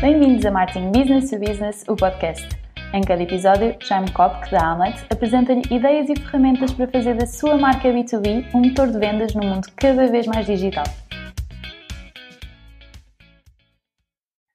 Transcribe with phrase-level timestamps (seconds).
[0.00, 2.48] Bem-vindos a Marketing Business to Business, o podcast.
[2.94, 7.58] Em cada episódio, Jaime Kopk, da Amlet, apresenta-lhe ideias e ferramentas para fazer da sua
[7.58, 10.84] marca B2B um motor de vendas num mundo cada vez mais digital.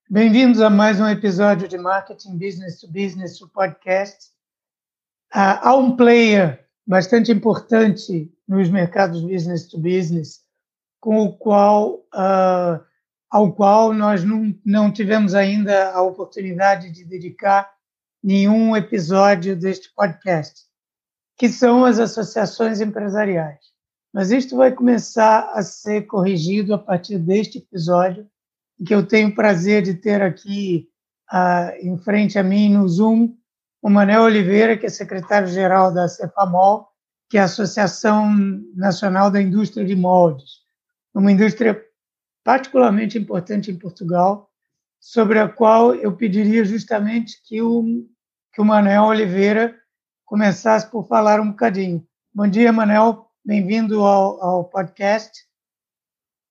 [0.10, 4.32] Bem-vindos a mais um episódio de Marketing Business to Business, o podcast.
[5.30, 10.40] Ah, há um player bastante importante nos mercados business to business,
[11.02, 12.82] com o qual uh,
[13.34, 17.68] ao qual nós não, não tivemos ainda a oportunidade de dedicar
[18.24, 20.62] nenhum episódio deste podcast,
[21.36, 23.58] que são as associações empresariais.
[24.14, 28.28] Mas isto vai começar a ser corrigido a partir deste episódio,
[28.86, 30.88] que eu tenho o prazer de ter aqui
[31.34, 33.36] uh, em frente a mim no Zoom
[33.82, 36.88] o Manuel Oliveira, que é secretário-geral da CEPAMOL,
[37.28, 38.32] que é a Associação
[38.76, 40.62] Nacional da Indústria de Moldes,
[41.16, 41.84] uma indústria
[42.44, 44.50] particularmente importante em Portugal,
[45.00, 47.84] sobre a qual eu pediria justamente que o,
[48.54, 49.76] que o Manuel Oliveira
[50.26, 52.06] começasse por falar um bocadinho.
[52.34, 55.32] Bom dia, Manuel, bem-vindo ao, ao podcast.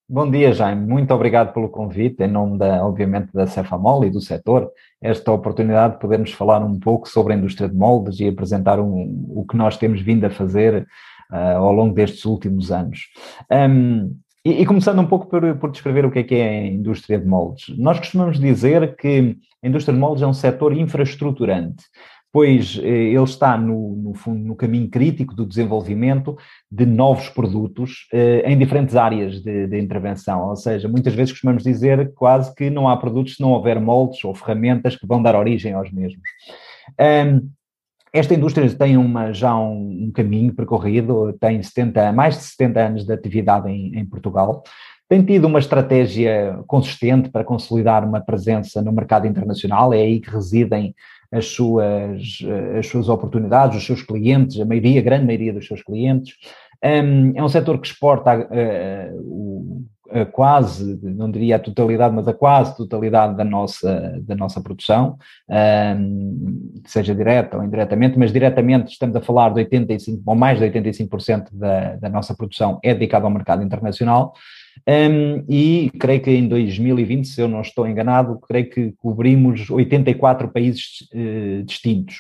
[0.08, 0.86] Bom dia, Jaime.
[0.86, 5.94] Muito obrigado pelo convite, em nome, da, obviamente, da Cefamol e do setor, esta oportunidade
[5.94, 9.56] de podermos falar um pouco sobre a indústria de moldes e apresentar um, o que
[9.56, 10.86] nós temos vindo a fazer
[11.33, 13.09] uh, ao longo destes últimos anos.
[13.50, 16.66] Um, e, e, começando um pouco por, por, descrever o que é que é a
[16.66, 17.76] indústria de moldes.
[17.78, 21.84] Nós costumamos dizer que a indústria de moldes é um setor infraestruturante,
[22.32, 26.36] pois eh, ele está no, no, no, caminho crítico do desenvolvimento
[26.70, 30.48] de novos produtos eh, em diferentes áreas de, de, intervenção.
[30.48, 34.24] Ou seja, muitas vezes costumamos dizer quase que não há produtos se não houver moldes
[34.24, 36.28] ou ferramentas que vão dar origem aos mesmos.
[37.00, 37.48] Um,
[38.12, 43.04] esta indústria tem uma, já um, um, caminho percorrido, tem 70, mais de 70 anos
[43.06, 44.62] de atividade em, em, Portugal,
[45.08, 50.30] tem tido uma estratégia consistente para consolidar uma presença no mercado internacional, é aí que
[50.30, 50.94] residem
[51.30, 52.38] as suas,
[52.78, 56.34] as suas oportunidades, os seus clientes, a maioria, a grande maioria dos seus clientes.
[56.84, 62.28] Um, é um setor que exporta uh, o, a quase, não diria a totalidade, mas
[62.28, 65.17] a quase totalidade da nossa, da nossa produção,
[65.49, 70.67] um, seja direta ou indiretamente, mas diretamente estamos a falar de 85% ou mais de
[70.67, 74.34] 85% da, da nossa produção é dedicada ao mercado internacional.
[74.89, 80.49] Um, e creio que em 2020, se eu não estou enganado, creio que cobrimos 84
[80.49, 82.17] países uh, distintos.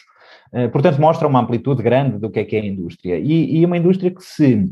[0.52, 3.18] Uh, portanto, mostra uma amplitude grande do que é que é a indústria.
[3.18, 4.70] E, e uma indústria que se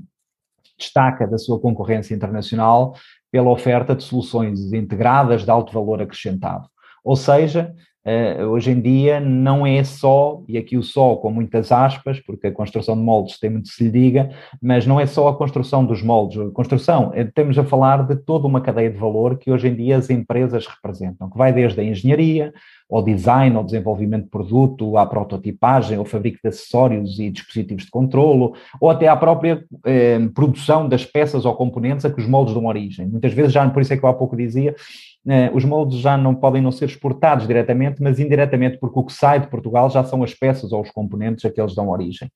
[0.81, 2.95] destaca da sua concorrência internacional
[3.31, 6.69] pela oferta de soluções integradas de alto valor acrescentado.
[7.05, 7.73] Ou seja,
[8.07, 12.47] Uh, hoje em dia não é só, e aqui o só com muitas aspas, porque
[12.47, 14.31] a construção de moldes tem muito que se lhe diga,
[14.63, 18.17] mas não é só a construção dos moldes, a construção, é, temos a falar de
[18.17, 21.79] toda uma cadeia de valor que hoje em dia as empresas representam, que vai desde
[21.79, 22.55] a engenharia,
[22.91, 27.91] ao design, ao desenvolvimento de produto, à prototipagem, ao fabrico de acessórios e dispositivos de
[27.91, 32.53] controlo, ou até à própria eh, produção das peças ou componentes a que os moldes
[32.53, 33.07] dão origem.
[33.07, 34.75] Muitas vezes, já por isso é que eu há pouco dizia, eh,
[35.53, 39.41] os moldes já não podem não ser exportados diretamente, mas indiretamente, porque o que sai
[39.41, 42.31] de Portugal já são as peças ou os componentes a que eles dão origem.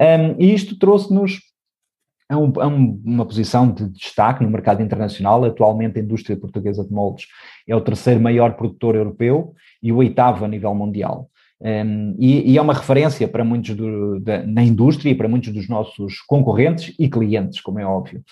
[0.00, 1.40] Um, e isto trouxe-nos
[2.28, 5.44] a, um, a, uma posição de destaque no mercado internacional.
[5.44, 7.26] Atualmente, a indústria portuguesa de moldes
[7.68, 11.30] é o terceiro maior produtor europeu e o oitavo a nível mundial.
[11.60, 15.52] Um, e, e, é uma referência para muitos do, da, na indústria e para muitos
[15.52, 18.22] dos nossos concorrentes e clientes, como é óbvio.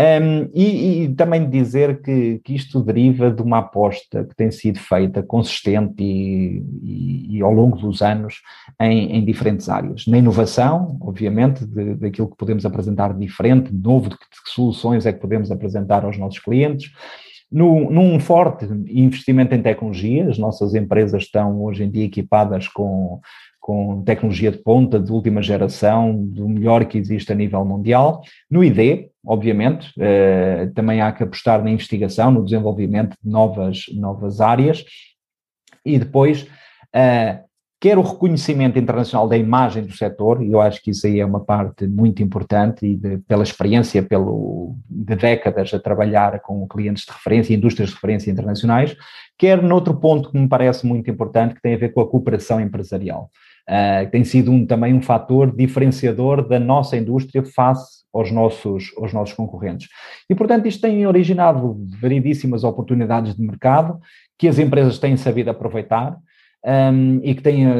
[0.00, 4.78] Um, e, e, também dizer que, que, isto deriva de uma aposta que tem sido
[4.78, 8.36] feita consistente e, e ao longo dos anos
[8.80, 10.06] em, em, diferentes áreas.
[10.06, 14.42] Na inovação, obviamente, de, daquilo que podemos apresentar de diferente, de novo, de que, de
[14.44, 16.90] que soluções é que podemos apresentar aos nossos clientes
[17.50, 23.20] no, num forte investimento em tecnologia, as nossas empresas estão hoje em dia equipadas com,
[23.58, 28.22] com tecnologia de ponta, de última geração, do melhor que existe a nível mundial.
[28.50, 34.40] No ID, obviamente, eh, também há que apostar na investigação, no desenvolvimento de novas, novas
[34.40, 34.84] áreas.
[35.84, 36.46] E depois,
[36.94, 37.40] eh,
[37.80, 41.24] quer o reconhecimento internacional da imagem do setor, e eu acho que isso aí é
[41.24, 47.04] uma parte muito importante, e de, pela experiência pelo, de décadas a trabalhar com clientes
[47.04, 48.96] de referência, indústrias de referência internacionais,
[49.38, 52.60] quer noutro ponto que me parece muito importante, que tem a ver com a cooperação
[52.60, 53.30] empresarial.
[53.68, 59.12] Uh, tem sido um, também um fator diferenciador da nossa indústria face aos nossos, aos
[59.12, 59.88] nossos concorrentes.
[60.28, 64.00] E, portanto, isto tem originado variedíssimas oportunidades de mercado
[64.38, 66.16] que as empresas têm sabido aproveitar,
[66.64, 67.74] um, e que tenha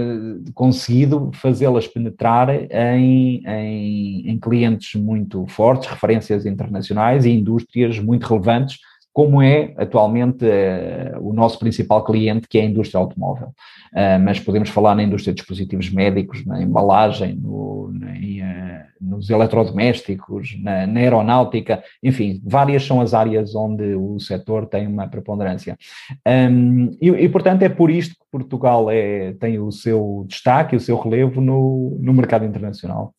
[0.54, 8.78] conseguido fazê-las penetrar em, em, em, clientes muito fortes, referências internacionais e indústrias muito relevantes,
[9.18, 13.48] como é atualmente uh, o nosso principal cliente, que é a indústria automóvel.
[13.92, 19.28] Uh, mas podemos falar na indústria de dispositivos médicos, na embalagem, no, na, uh, nos
[19.28, 25.76] eletrodomésticos, na, na, aeronáutica, enfim, várias são as áreas onde o setor tem uma preponderância.
[26.24, 30.80] Um, e, e, portanto, é por isto que Portugal é, tem o seu destaque, o
[30.80, 33.12] seu relevo no, no mercado internacional.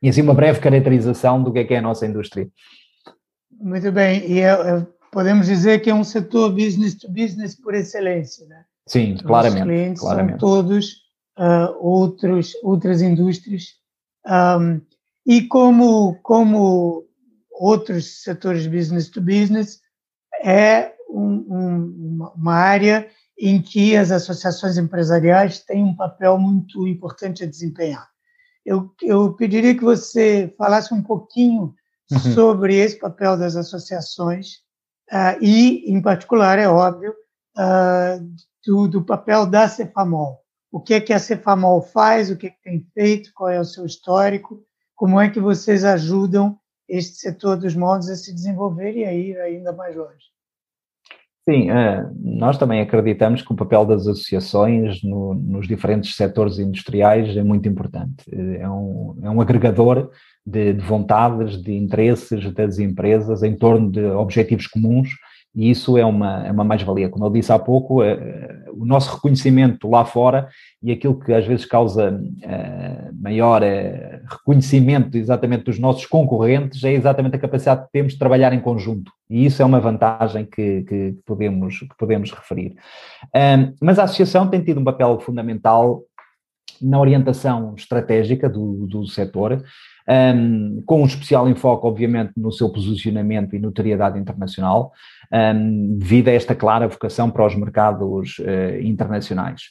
[0.00, 2.46] E assim, uma breve caracterização do que é, que é a nossa indústria.
[3.58, 4.86] Muito bem, e é, é
[5.16, 8.66] podemos dizer que é um setor business to business por excelência, né?
[8.86, 9.62] Sim, claramente.
[9.62, 10.30] Os clientes claramente.
[10.32, 10.92] são todos
[11.38, 13.76] uh, outros, outras indústrias.
[14.26, 14.78] Um,
[15.26, 17.06] e como, como
[17.50, 19.80] outros setores business to business,
[20.44, 23.08] é um, um, uma área
[23.38, 28.06] em que as associações empresariais têm um papel muito importante a desempenhar.
[28.66, 31.74] Eu, eu pediria que você falasse um pouquinho
[32.12, 32.34] uhum.
[32.34, 34.65] sobre esse papel das associações
[35.12, 37.14] uh, e, em particular, é óbvio,
[37.56, 40.40] uh, do, do, papel da Cefamol.
[40.70, 43.60] O que é que a Cefamol faz, o que, é que tem feito, qual é
[43.60, 44.62] o seu histórico,
[44.94, 46.58] como é que vocês ajudam
[46.88, 50.24] este setor dos moldes a se desenvolver e a ir ainda mais longe.
[51.48, 57.36] Sim, uh, nós também acreditamos que o papel das associações no, nos diferentes setores industriais
[57.36, 58.24] é muito importante.
[58.58, 60.10] É um, é um agregador
[60.46, 65.10] de, de, vontades, de interesses das empresas em torno de objetivos comuns
[65.56, 67.08] e isso é uma, é uma mais-valia.
[67.08, 70.48] Como eu disse há pouco, é, o nosso reconhecimento lá fora
[70.82, 76.92] e aquilo que às vezes causa é, maior é, reconhecimento exatamente dos nossos concorrentes é
[76.92, 79.10] exatamente a capacidade que temos de trabalhar em conjunto.
[79.30, 82.74] E isso é uma vantagem que, que podemos, que podemos referir.
[83.80, 86.02] mas a associação tem tido um papel fundamental
[86.82, 89.64] na orientação estratégica do, do setor,
[90.08, 94.92] um, com um especial enfoque, obviamente, no seu posicionamento e notoriedade internacional,
[95.32, 99.62] um, devido a esta clara vocação para os mercados uh, internacionais.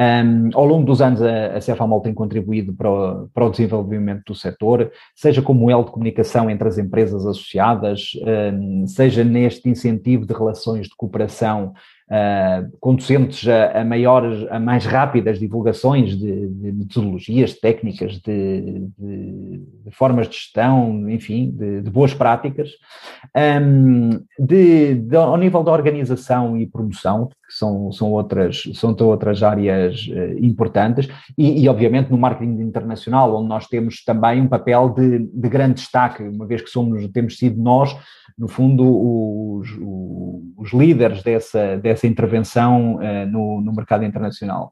[0.00, 4.22] Um, ao longo dos anos, a, a Cefamol tem contribuído para o, para o, desenvolvimento
[4.28, 8.12] do setor, seja como elo de comunicação entre as empresas associadas,
[8.54, 11.74] um, seja neste incentivo de relações de cooperação
[12.10, 19.62] uh, conducentes a, a, maiores, a mais rápidas divulgações de, de metodologias, técnicas, de, de,
[19.84, 22.70] de, formas de gestão, enfim, de, boas práticas,
[23.62, 30.06] um, de, ao nível da organização e promoção, que são, são, outras, são outras áreas
[30.08, 31.08] uh, importantes,
[31.38, 35.74] e, e, obviamente no marketing internacional, onde nós temos também um papel de, de grande
[35.74, 37.96] destaque, uma vez que somos, temos sido nós,
[38.38, 38.84] no fundo,
[39.58, 39.68] os,
[40.56, 44.70] os líderes dessa, dessa intervenção uh, no, no mercado internacional.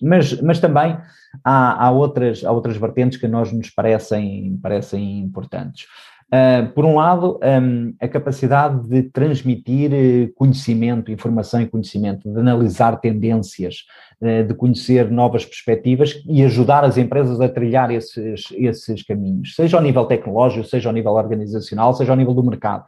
[0.00, 0.96] Mas, mas também
[1.44, 5.86] há, há, outras, há outras vertentes que a nós nos parecem, parecem importantes.
[6.34, 12.40] Uh, por um lado, um, a capacidade de transmitir eh, conhecimento, informação e conhecimento, de
[12.40, 13.84] analisar tendências,
[14.20, 19.76] uh, de conhecer novas perspectivas e ajudar as empresas a trilhar esses, esses caminhos, seja
[19.76, 22.84] ao nível tecnológico, seja ao nível organizacional, seja ao nível do mercado.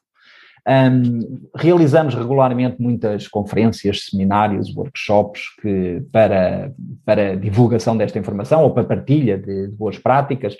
[0.68, 6.72] Um, realizamos regularmente muitas conferências, seminários, workshops que, para,
[7.04, 10.56] para divulgação desta informação ou para partilha de, de boas práticas,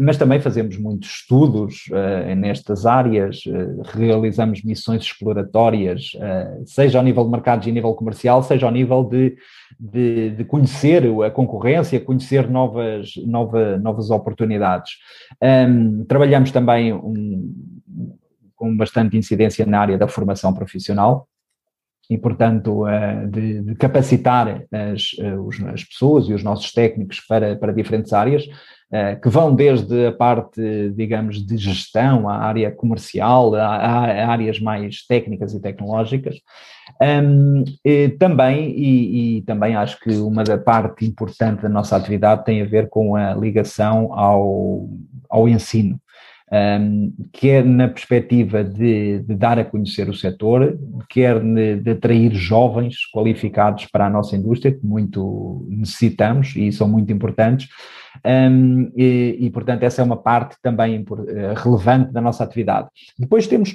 [0.00, 7.04] mas também fazemos muitos estudos uh, nestas áreas, uh, realizamos missões exploratórias, uh, seja ao
[7.04, 9.36] nível de mercados e nível comercial, seja ao nível de,
[9.78, 14.94] de, de conhecer a concorrência, conhecer novas, nova, novas oportunidades.
[15.40, 17.25] Um, trabalhamos também um,
[18.66, 21.28] com bastante incidência na área da formação profissional
[22.10, 27.56] e, portanto, eh, de, de capacitar as, eh, as, pessoas e os nossos técnicos para,
[27.56, 28.44] para diferentes áreas,
[28.92, 34.60] eh, que vão desde a parte, digamos, de gestão, à área comercial, a, a áreas
[34.60, 36.36] mais técnicas e tecnológicas.
[37.84, 42.62] E também, e, e, também acho que uma da parte importante da nossa atividade tem
[42.62, 44.88] a ver com a ligação ao,
[45.28, 46.00] ao ensino
[46.52, 52.32] um, quer na perspectiva de, de, dar a conhecer o setor, quer de, de atrair
[52.34, 57.68] jovens qualificados para a nossa indústria, que muito necessitamos e são muito importantes.
[58.24, 62.88] Um, e, e, portanto, essa é uma parte também eh, relevante da nossa atividade.
[63.18, 63.74] Depois temos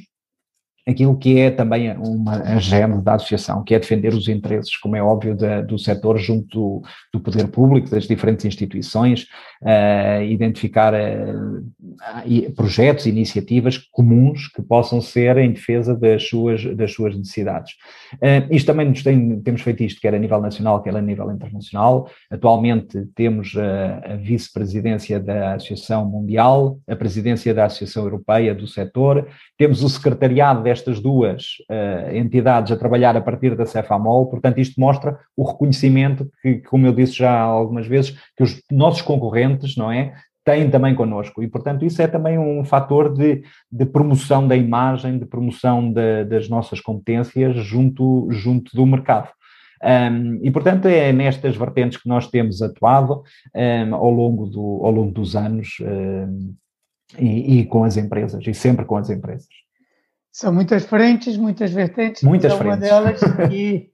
[0.88, 5.02] aquilo que é também uma gênese da associação, que é defender os interesses, como é
[5.02, 6.82] óbvio, da, do setor junto do,
[7.14, 9.28] do, poder público, das diferentes instituições,
[9.62, 17.16] uh, identificar uh, projetos, iniciativas comuns que possam ser em defesa das suas, das suas
[17.16, 17.74] necessidades.
[18.16, 21.32] Uh, isto também nos tem, temos feito isto, quer a nível nacional, quer a nível
[21.32, 22.10] internacional.
[22.30, 29.28] Atualmente temos a, a vice-presidência da Associação Mundial, a presidência da Associação Europeia do setor,
[29.58, 34.80] temos o secretariado destas duas uh, entidades a trabalhar a partir da Cefamol, portanto, isto
[34.80, 39.92] mostra o reconhecimento que, como eu disse já algumas vezes, que os nossos concorrentes, não
[39.92, 40.14] é,
[40.46, 41.44] têm também connosco.
[41.44, 46.24] E, portanto, isso é também um fator de, de promoção da imagem, de promoção de,
[46.24, 49.30] das nossas competências junto, junto do mercado.
[49.84, 53.24] Um, e, portanto, é nestas vertentes que nós temos atuado
[53.54, 56.56] um, ao, longo do, ao longo dos anos um,
[57.20, 59.50] e, e, com as empresas, e sempre com as empresas.
[60.32, 62.24] São muitas frentes, muitas vertentes.
[62.24, 62.68] Muitas frentes.
[62.68, 63.20] Uma delas
[63.52, 63.92] e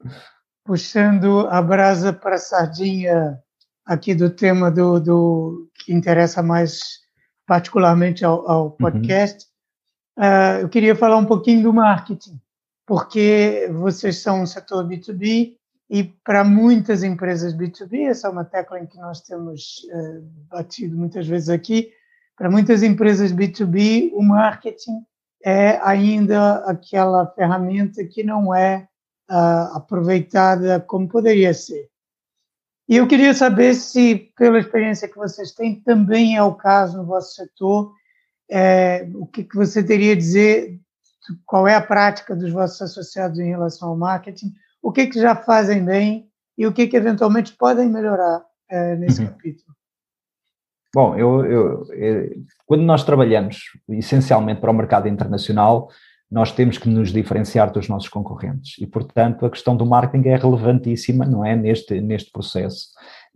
[0.64, 3.40] puxando a brasa para a sardinha
[3.86, 7.00] aqui do tema do, do que interessa mais
[7.48, 8.72] particularmente ao, ao uhum.
[8.72, 9.48] podcast,
[10.18, 10.24] uhum.
[10.24, 12.40] uh, eu queria falar um pouquinho do marketing,
[12.86, 15.56] porque vocês são um setor B2B
[15.90, 20.98] e para muitas empresas B2B, essa é uma tecla em que nós temos uh, batido
[20.98, 21.90] muitas vezes aqui,
[22.36, 25.02] para muitas empresas B2B, o marketing
[25.44, 28.88] é ainda aquela ferramenta que não é
[29.30, 31.90] uh, aproveitada como poderia ser.
[32.90, 37.06] E eu queria saber se, pela experiência que vocês têm, também é o caso no
[37.06, 37.94] vosso setor,
[38.50, 40.80] é, o que, que você teria a dizer,
[41.46, 45.36] qual é a prática dos vossos associados em relação ao marketing, o que, que já
[45.36, 49.28] fazem bem e o que, que eventualmente podem melhorar é, nesse uhum.
[49.28, 49.77] capítulo.
[50.98, 52.30] Bom, eu, eu, eu,
[52.66, 55.90] quando nós trabalhamos essencialmente para o mercado internacional,
[56.30, 60.36] nós temos que nos diferenciar dos nossos concorrentes e, portanto, a questão do marketing é
[60.36, 62.88] relevantíssima, não é, neste, neste processo.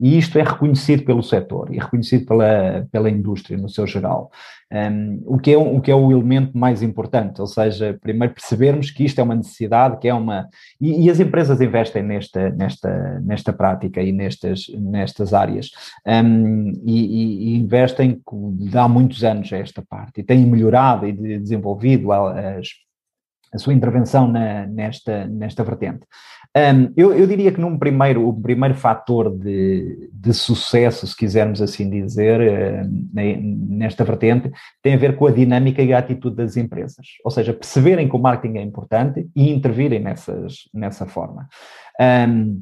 [0.02, 4.32] E isto é reconhecido pelo setor e reconhecido pela, pela indústria no seu geral.
[4.74, 8.90] Um, o, que é, o que é o elemento mais importante, ou seja, primeiro percebermos
[8.90, 10.48] que isto é uma necessidade, que é uma.
[10.80, 15.70] E, e as empresas investem nesta, nesta, nesta prática e nestas, nestas áreas.
[16.08, 18.22] Um, e, e, investem
[18.74, 22.70] há muitos anos a esta parte e têm melhorado e desenvolvido as,
[23.54, 26.06] a sua intervenção na, nesta, nesta vertente.
[26.56, 31.62] Um, eu, eu, diria que num primeiro, o primeiro fator de, de sucesso, se quisermos
[31.62, 37.08] assim dizer, nesta vertente, tem a ver com a dinâmica e a atitude das empresas.
[37.24, 41.48] Ou seja, perceberem que o marketing é importante e intervirem nessas, nessa forma.
[42.28, 42.62] Um,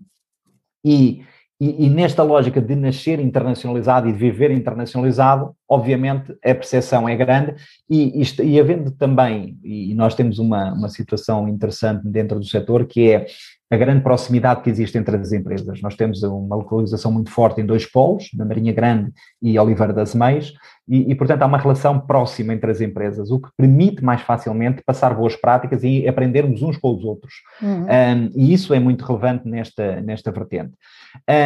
[0.85, 1.23] e,
[1.59, 7.15] e, e, nesta lógica de nascer internacionalizado e de viver internacionalizado, obviamente a percepção é
[7.17, 7.55] grande
[7.89, 12.85] e, e, e havendo também, e nós temos uma, uma situação interessante dentro do setor,
[12.85, 13.25] que é
[13.71, 15.81] a grande proximidade que existe entre as empresas.
[15.81, 19.11] Nós temos uma localização muito forte em dois polos, na Marinha Grande
[19.41, 20.53] e Oliveira das Meias,
[20.87, 24.81] e, e, portanto há uma relação próxima entre as empresas, o que permite mais facilmente
[24.83, 27.33] passar boas práticas e aprendermos uns com os outros.
[27.61, 27.83] Uhum.
[27.83, 30.73] Um, e isso é muito relevante nesta, nesta vertente.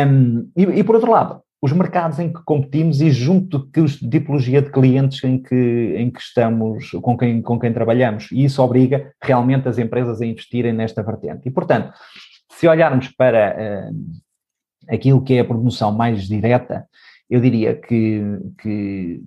[0.08, 4.62] Um, e, e por outro lado, os mercados em que competimos e junto os tipologia
[4.62, 8.30] de clientes em que, em que estamos, com quem, com quem trabalhamos.
[8.34, 11.48] E isso obriga realmente as empresas a investirem nesta vertente.
[11.48, 11.94] E, portanto,
[12.52, 13.56] se olharmos para
[13.90, 16.86] uh, aquilo que é a promoção mais direta,
[17.30, 18.22] eu diria que,
[18.62, 19.22] que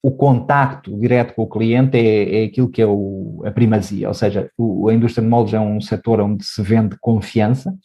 [0.00, 4.14] o contacto direto com o cliente é, é aquilo que é o, a primazia, ou
[4.14, 7.76] seja, o, a indústria de moldes é um setor onde se vende confiança,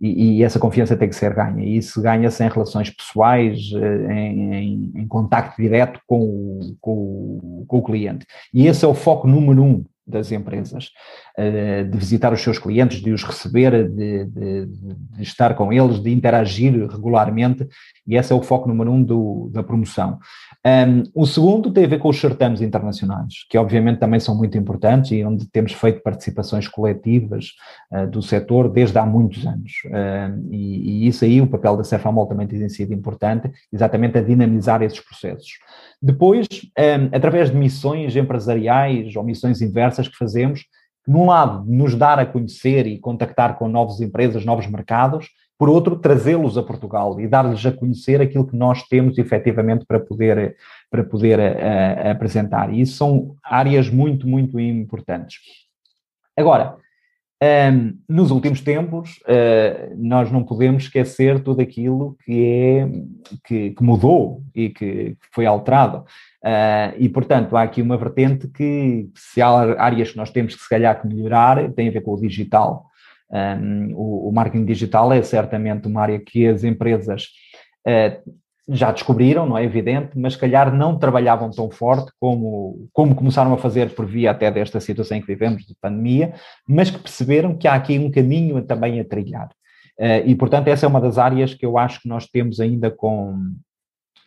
[0.00, 1.64] e, e, essa confiança tem que ser ganha.
[1.64, 7.64] E isso ganha-se em relações pessoais, eh, em, em, em contacto direto com o, com,
[7.66, 8.26] com o cliente.
[8.52, 10.90] E esse é o foco número um das empresas,
[11.36, 16.00] eh, de visitar os seus clientes, de os receber, de, de, de, estar com eles,
[16.00, 17.66] de interagir regularmente,
[18.06, 20.18] e esse é o foco número um do, da promoção.
[20.66, 24.58] Um, o segundo tem a ver com os certames internacionais, que obviamente também são muito
[24.58, 27.52] importantes e onde temos feito participações coletivas
[27.90, 29.72] uh, do setor desde há muitos anos.
[30.50, 34.82] E, e, isso aí, o papel da Cefamol também tem sido importante, exatamente a dinamizar
[34.82, 35.52] esses processos.
[36.00, 36.46] Depois,
[36.78, 40.62] um, através de missões empresariais ou missões inversas que fazemos,
[41.04, 45.68] que, num lado, nos dar a conhecer e contactar com novas empresas, novos mercados, por
[45.68, 50.56] outro, trazê-los a Portugal e dar-lhes a conhecer aquilo que nós temos efetivamente para poder,
[50.90, 52.72] para poder uh, apresentar.
[52.74, 55.38] E isso são áreas muito, muito importantes.
[56.36, 56.76] Agora,
[57.40, 62.88] um, ehm, nos últimos tempos, uh, nós não podemos esquecer tudo aquilo que, é,
[63.44, 66.04] que, que mudou e que, que foi alterado.
[66.44, 69.48] Uh, e, portanto, há aqui uma vertente que, se há
[69.82, 72.84] áreas que nós temos que, se calhar, que melhorar, tem a ver com o digital.
[73.30, 77.28] Um, o, o, marketing digital é certamente uma área que as empresas
[77.88, 78.34] uh,
[78.68, 83.58] já descobriram, não é evidente, mas calhar não trabalhavam tão forte como, como começaram a
[83.58, 86.34] fazer por via até desta situação em que vivemos de pandemia,
[86.68, 89.48] mas que perceberam que há aqui um caminho também a trilhar.
[89.98, 92.90] Uh, e, portanto, essa é uma das áreas que eu acho que nós temos ainda
[92.90, 93.34] com,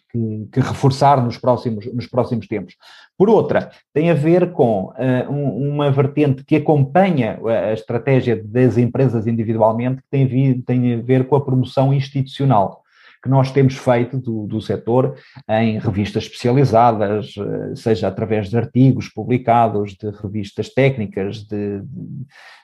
[0.09, 2.75] que, que, reforçar nos próximos, nos próximos tempos.
[3.17, 8.77] Por outra, tem a ver com uh, um, uma vertente que acompanha a estratégia das
[8.77, 12.83] empresas individualmente, que tem, tem a ver com a promoção institucional
[13.21, 15.15] que nós temos feito do, do setor
[15.49, 21.81] em revistas especializadas, eh, seja através de artigos publicados, de revistas técnicas, de,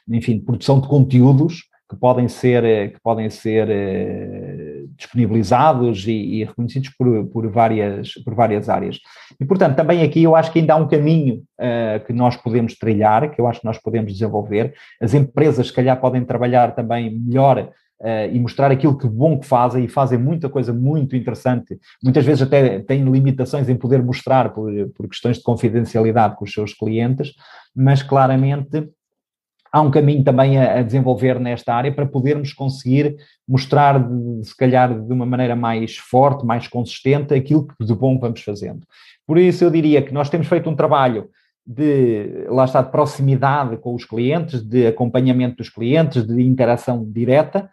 [0.08, 3.68] de enfim, produção de conteúdos que podem ser, eh, que podem ser
[4.96, 9.00] disponibilizados e, e reconhecidos por, por, várias, por várias áreas.
[9.40, 12.76] E, portanto, também aqui eu acho que ainda há um caminho uh, que nós podemos
[12.76, 14.74] trilhar, que eu acho que nós podemos desenvolver.
[15.02, 17.70] As empresas, se calhar, podem trabalhar também melhor
[18.02, 21.80] Uh, e mostrar aquilo que bom que fazem e fazem muita coisa muito interessante.
[22.04, 26.52] Muitas vezes até têm limitações em poder mostrar por, por questões de confidencialidade com os
[26.52, 27.32] seus clientes,
[27.74, 28.90] mas claramente
[29.74, 33.16] há um caminho também a, a, desenvolver nesta área para podermos conseguir
[33.48, 38.20] mostrar, de, se calhar, de uma maneira mais forte, mais consistente, aquilo que de bom
[38.20, 38.86] vamos fazendo.
[39.26, 41.28] Por isso, eu diria que nós temos feito um trabalho
[41.66, 47.68] de, lá está, de proximidade com os clientes, de acompanhamento dos clientes, de interação direta,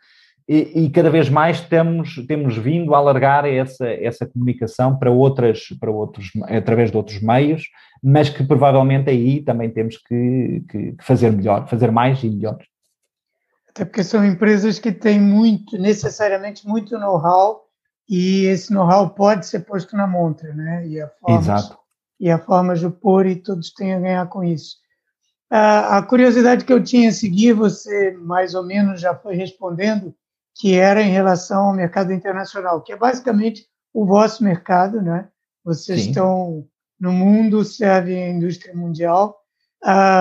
[0.52, 5.69] e, e, cada vez mais temos, temos vindo a alargar essa, essa comunicação para outras,
[5.78, 7.69] para outros, através de outros meios,
[8.02, 12.59] mas que provavelmente aí também temos que, que, que fazer melhor, fazer mais e melhor.
[13.69, 17.61] Até porque são empresas que têm muito, necessariamente muito know-how
[18.09, 20.85] e esse know-how pode ser posto na montra, né?
[20.88, 21.78] E a forma, Exato.
[22.19, 24.78] E a forma de pôr e todos têm a ganhar com isso.
[25.49, 30.12] A, a curiosidade que eu tinha a seguir, você mais ou menos já foi respondendo,
[30.57, 35.28] que era em relação ao mercado internacional, que é basicamente o vosso mercado, né?
[35.64, 36.09] Vocês Sim.
[36.09, 36.66] estão
[36.99, 39.38] no mundo, servem a indústria mundial,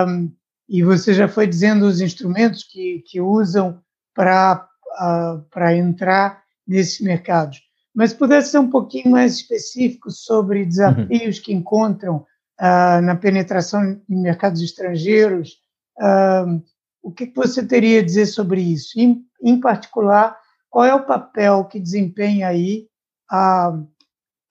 [0.07, 0.31] um,
[0.67, 3.81] e você já foi dizendo os instrumentos que, que usam
[4.13, 4.69] para
[4.99, 7.61] uh, para entrar nesses mercados.
[7.93, 11.43] Mas pudesse ser um pouquinho mais específico sobre desafios uhum.
[11.43, 15.57] que encontram uh, na penetração em mercados estrangeiros,
[15.99, 16.61] uh,
[17.01, 18.99] o que, você teria a dizer sobre isso?
[18.99, 20.37] Em, em particular,
[20.69, 22.87] qual é o papel que desempenha aí
[23.29, 23.77] a,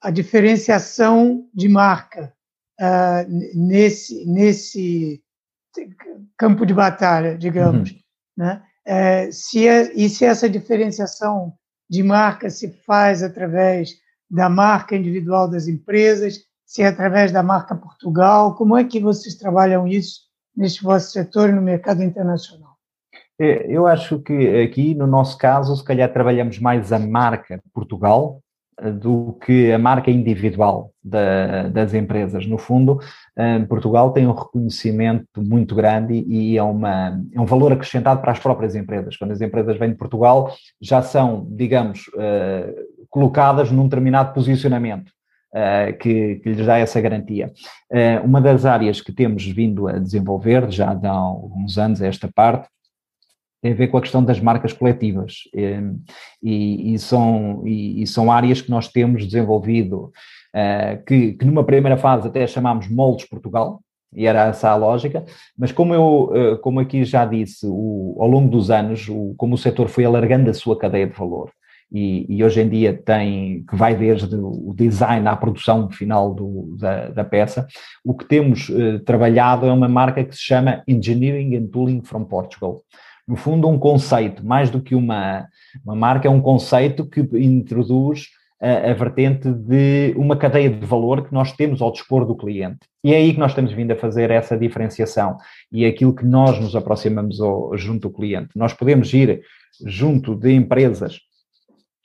[0.01, 2.33] a diferenciação de marca
[2.79, 5.21] uh, nesse, nesse
[6.37, 7.91] campo de batalha, digamos?
[7.91, 7.99] Uhum.
[8.37, 8.63] Né?
[8.85, 11.53] É, se é, e se essa diferenciação
[11.89, 13.91] de marca se faz através
[14.29, 19.35] da marca individual das empresas, se é através da marca Portugal, como é que vocês
[19.35, 20.28] trabalham isso
[20.59, 22.75] neste vosso setor no mercado internacional?
[23.39, 28.41] É, eu acho que aqui, no nosso caso, se calhar trabalhamos mais a marca Portugal
[28.77, 32.45] eh, do que a marca individual da, das empresas.
[32.45, 32.99] No fundo,
[33.37, 38.33] eh, Portugal tem um reconhecimento muito grande e é, uma, é um valor acrescentado para
[38.33, 39.15] as próprias empresas.
[39.15, 42.75] Quando as empresas vêm de Portugal, já são, digamos, eh,
[43.09, 45.13] colocadas num determinado posicionamento.
[45.51, 47.51] Uh, que, que, lhes dá essa garantia.
[47.91, 52.69] Uh, uma das áreas que temos vindo a desenvolver já há alguns anos, esta parte,
[53.61, 55.81] tem a ver com a questão das marcas coletivas eh,
[56.41, 60.13] e, e, são, e, e são áreas que nós temos desenvolvido,
[60.55, 63.81] uh, que, que numa primeira fase até chamámos Moldes Portugal,
[64.13, 65.25] e era essa a lógica,
[65.57, 69.57] mas como eu, como aqui já disse, o, ao longo dos anos, o, como o
[69.57, 71.51] setor foi alargando a sua cadeia de valor,
[71.91, 76.75] e, e, hoje em dia tem, que vai desde o design à produção final do,
[76.77, 77.67] da, da, peça,
[78.05, 82.25] o que temos eh, trabalhado é uma marca que se chama Engineering and Tooling from
[82.25, 82.83] Portugal.
[83.27, 85.47] No fundo, um conceito, mais do que uma,
[85.83, 88.27] uma marca, é um conceito que introduz
[88.61, 92.79] a, a, vertente de uma cadeia de valor que nós temos ao dispor do cliente.
[93.03, 95.37] E é aí que nós temos vindo a fazer essa diferenciação
[95.71, 98.49] e é aquilo que nós nos aproximamos ao, junto do cliente.
[98.55, 99.41] Nós podemos ir
[99.85, 101.19] junto de empresas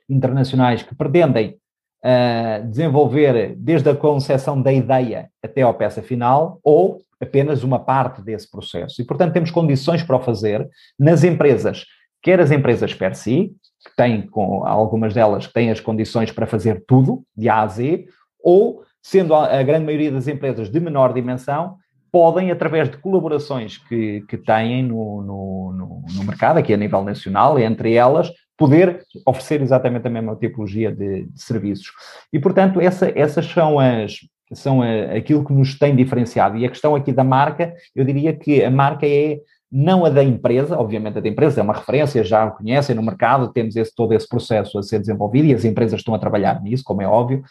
[0.09, 1.57] internacionais que pretendem
[2.05, 8.23] uh, desenvolver desde a concepção da ideia até à peça final ou apenas uma parte
[8.23, 9.01] desse processo.
[9.01, 11.85] E, portanto, temos condições para o fazer nas empresas,
[12.23, 13.53] quer as empresas per si,
[13.85, 17.67] que têm, com algumas delas, que têm as condições para fazer tudo, de A a
[17.67, 18.07] Z,
[18.43, 21.77] ou, sendo a, grande maioria das empresas de menor dimensão,
[22.11, 27.03] podem, através de colaborações que, que têm no, no, no, no mercado, aqui a nível
[27.03, 31.93] nacional, entre elas, poder oferecer exatamente a mesma tipologia de, de serviços.
[32.33, 34.19] E, portanto, essa, essas são as
[34.53, 36.57] são a, aquilo que nos tem diferenciado.
[36.57, 39.40] E a questão aqui da marca, eu diria que a marca é
[39.71, 43.03] não a da empresa, obviamente a da empresa é uma referência, já a conhecem no
[43.03, 46.62] mercado, temos esse, todo esse processo a ser desenvolvido e as empresas estão a trabalhar
[46.62, 47.43] nisso, como é óbvio,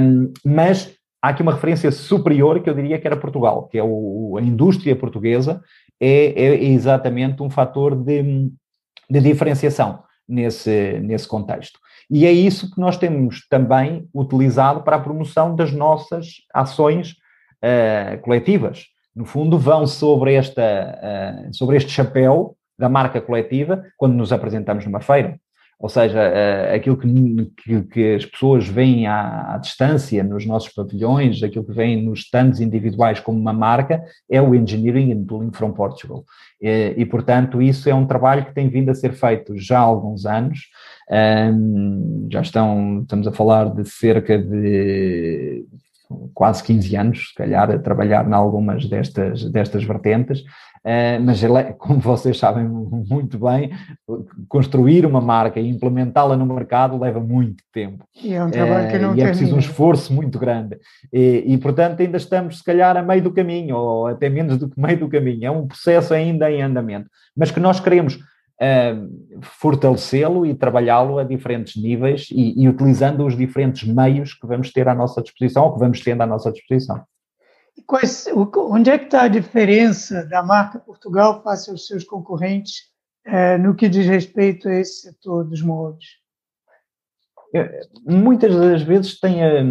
[0.00, 3.82] um, mas há aqui uma referência superior que eu diria que era Portugal, que é
[3.84, 5.62] o, a indústria portuguesa,
[6.00, 8.50] é, é exatamente um fator de,
[9.08, 11.78] de diferenciação nesse, nesse contexto.
[12.10, 17.12] E é isso que nós temos também utilizado para a promoção das nossas ações
[17.62, 18.86] uh, coletivas.
[19.14, 24.84] No fundo, vão sobre, esta, uh, sobre este chapéu da marca coletiva quando nos apresentamos
[24.84, 25.38] numa feira.
[25.82, 30.72] Ou seja, uh, aquilo que, que, que, as pessoas veem à, à, distância nos nossos
[30.72, 35.50] pavilhões, aquilo que vem nos stands individuais como uma marca, é o Engineering and Tooling
[35.52, 36.24] from Portugal.
[36.60, 39.82] E, e, portanto, isso é um trabalho que tem vindo a ser feito já há
[39.82, 40.68] alguns anos.
[41.10, 45.66] Um, já estão, estamos a falar de cerca de
[46.34, 50.40] quase 15 anos, se calhar, a trabalhar em algumas destas, destas vertentes.
[50.84, 52.64] Uh, mas, é, como vocês sabem
[53.08, 53.70] muito bem,
[54.48, 58.04] construir uma marca e implementá-la no mercado leva muito tempo.
[58.20, 60.76] E é um trabalho que não uh, E é preciso um esforço muito grande.
[61.12, 64.68] E, e, portanto, ainda estamos, se calhar, a meio do caminho, ou até menos do
[64.68, 65.46] que meio do caminho.
[65.46, 68.18] É um processo ainda em andamento, mas que nós queremos
[68.62, 74.72] uh, fortalecê-lo e trabalhá-lo a diferentes níveis e, e utilizando os diferentes meios que vamos
[74.72, 77.04] ter à nossa disposição, ou que vamos tendo à nossa disposição.
[77.86, 82.92] Quais, onde é que está a diferença da marca Portugal face aos seus concorrentes
[83.24, 86.22] é, no que diz respeito a esse setor dos moldes?
[88.06, 89.62] Muitas das vezes tem a,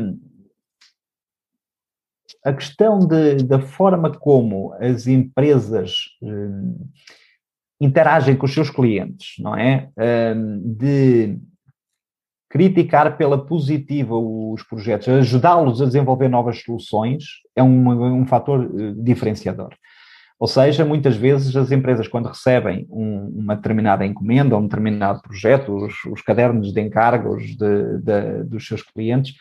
[2.46, 6.88] a questão de, da forma como as empresas hum,
[7.82, 9.90] interagem com os seus clientes, não é?
[10.78, 11.38] De
[12.52, 17.24] criticar pela positiva os projetos, ajudá-los a desenvolver novas soluções,
[17.56, 19.74] é um, um fator eh, diferenciador.
[20.38, 25.22] Ou seja, muitas vezes as empresas, quando recebem um, uma determinada encomenda ou um determinado
[25.22, 29.36] projeto, os, os cadernos de encargos de, de, dos seus clientes,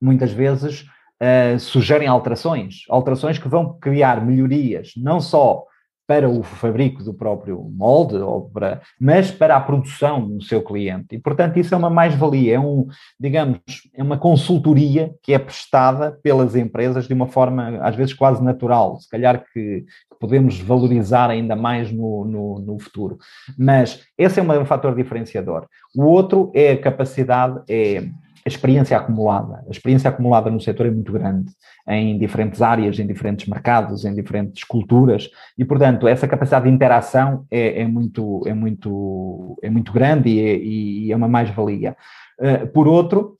[0.00, 0.86] muitas vezes
[1.20, 5.64] uh, sugerem alterações, alterações que vão criar melhorias, não só
[6.06, 11.14] para o fabrico do próprio molde, ou para, mas para a produção do seu cliente.
[11.16, 12.86] E, portanto, isso é uma mais-valia, é um,
[13.18, 13.58] digamos,
[13.94, 18.98] é uma consultoria que é prestada pelas empresas de uma forma, às vezes, quase natural.
[19.00, 19.84] Se calhar que,
[20.24, 23.18] podemos valorizar ainda mais no, no, no, futuro.
[23.58, 25.66] Mas esse é um fator diferenciador.
[25.94, 28.08] O outro é a capacidade, é
[28.46, 29.64] a experiência acumulada.
[29.66, 31.50] A experiência acumulada no setor é muito grande,
[31.88, 37.46] em diferentes áreas, em diferentes mercados, em diferentes culturas, e, portanto, essa capacidade de interação
[37.50, 41.96] é, é muito, é, muito, é muito grande e é, e é uma mais-valia.
[42.38, 43.36] Uh, por outro,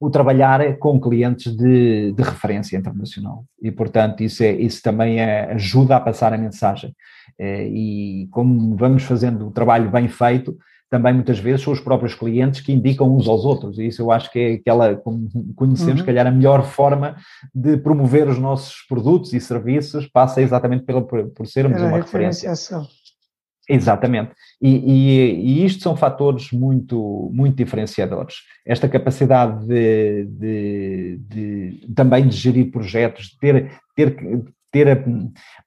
[0.00, 3.44] o trabalhar com clientes de, de, referência internacional.
[3.60, 6.94] E, portanto, isso, é, isso também é, ajuda a passar a mensagem.
[7.38, 10.56] É, e como vamos fazendo o trabalho bem feito,
[10.90, 14.10] também muitas vezes são os próprios clientes que indicam uns aos outros, e isso eu
[14.10, 16.06] acho que é aquela, como conhecemos, uhum.
[16.06, 17.16] calhar, a melhor forma
[17.54, 22.48] de promover os nossos produtos e serviços passa exatamente pela, por sermos uma referência.
[23.68, 24.32] Exatamente.
[24.62, 28.36] E, e, e, isto são fatores muito, muito diferenciadores.
[28.66, 34.16] Esta capacidade de, de, de também de gerir projetos, de ter, ter,
[34.72, 35.04] ter.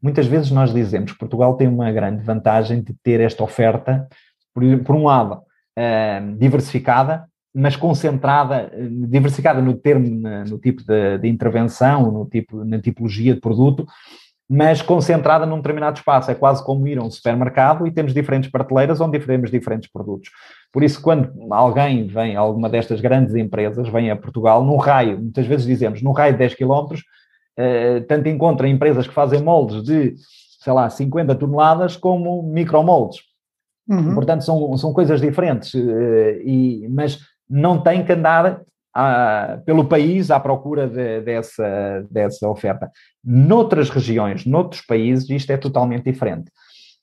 [0.02, 4.08] Muitas vezes nós dizemos que Portugal tem uma grande vantagem de ter esta oferta
[4.54, 5.42] por, por um lado,
[5.78, 8.72] uh, diversificada, mas concentrada,
[9.10, 10.08] diversificada no termo,
[10.48, 13.86] no tipo de, de, intervenção, no tipo, na tipologia de produto,
[14.50, 16.30] mas concentrada num determinado espaço.
[16.30, 20.30] É quase como ir a um supermercado e temos diferentes prateleiras onde temos diferentes produtos.
[20.72, 25.46] Por isso, quando alguém vem, alguma destas grandes empresas, vem a Portugal, num raio, muitas
[25.46, 30.16] vezes dizemos, num raio de 10 km, uh, tanto encontra empresas que fazem moldes de,
[30.60, 33.31] sei lá, 50 toneladas, como micromoldes.
[33.92, 34.16] Uhum.
[34.16, 38.62] Portanto, são, são coisas diferentes, uh, e, mas não tem que andar
[38.94, 42.90] a, pelo país à procura de, dessa, dessa oferta.
[43.24, 46.50] Noutras regiões, noutros países, isto é totalmente diferente.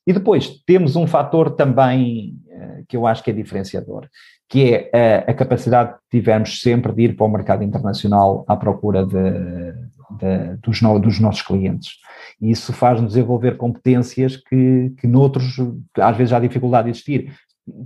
[0.06, 4.08] E depois temos um fator também uh, que eu acho que é diferenciador,
[4.48, 8.56] que é a, a, capacidade que tivemos sempre de ir para o mercado internacional à
[8.56, 9.74] procura de,
[10.10, 11.96] de, dos, no, dos nossos clientes.
[12.40, 15.56] E isso faz-nos desenvolver competências que, que noutros,
[15.98, 17.32] às vezes, há dificuldade de existir.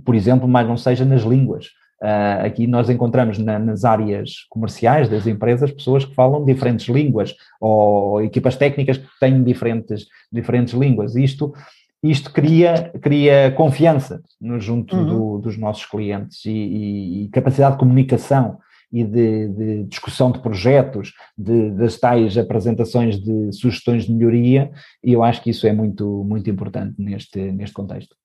[0.05, 1.67] Por exemplo, mais não seja nas línguas.
[2.01, 7.33] Uh, aqui nós encontramos na, nas áreas comerciais das empresas pessoas que falam diferentes línguas
[7.61, 11.15] ou equipas técnicas que têm diferentes, diferentes línguas.
[11.15, 11.53] Isto,
[12.03, 15.05] isto cria, cria confiança no junto uhum.
[15.05, 18.57] do, dos nossos clientes e, e, e, capacidade de comunicação
[18.93, 24.71] e de, de discussão de projetos, de, das tais apresentações de sugestões de melhoria,
[25.03, 28.15] e eu acho que isso é muito, muito importante neste, neste contexto.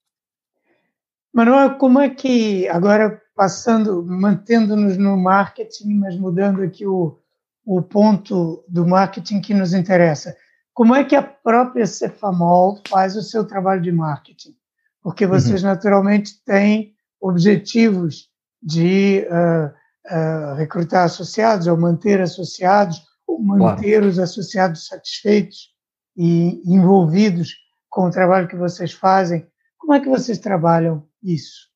[1.33, 7.19] Manuel, como é que, agora passando, mantendo-nos no marketing, mas mudando aqui o,
[7.65, 10.37] o ponto do marketing que nos interessa,
[10.75, 14.55] como é que a própria Cefamol faz o seu trabalho de marketing?
[15.03, 15.71] Porque vocês uhum.
[15.71, 18.29] naturalmente têm objetivos
[18.63, 19.73] de uh,
[20.11, 24.07] uh, recrutar associados ou manter associados, ou manter claro.
[24.09, 25.71] os associados satisfeitos
[26.17, 27.55] e envolvidos
[27.89, 29.47] com o trabalho que vocês fazem.
[29.79, 31.69] Como é que vocês trabalham isso?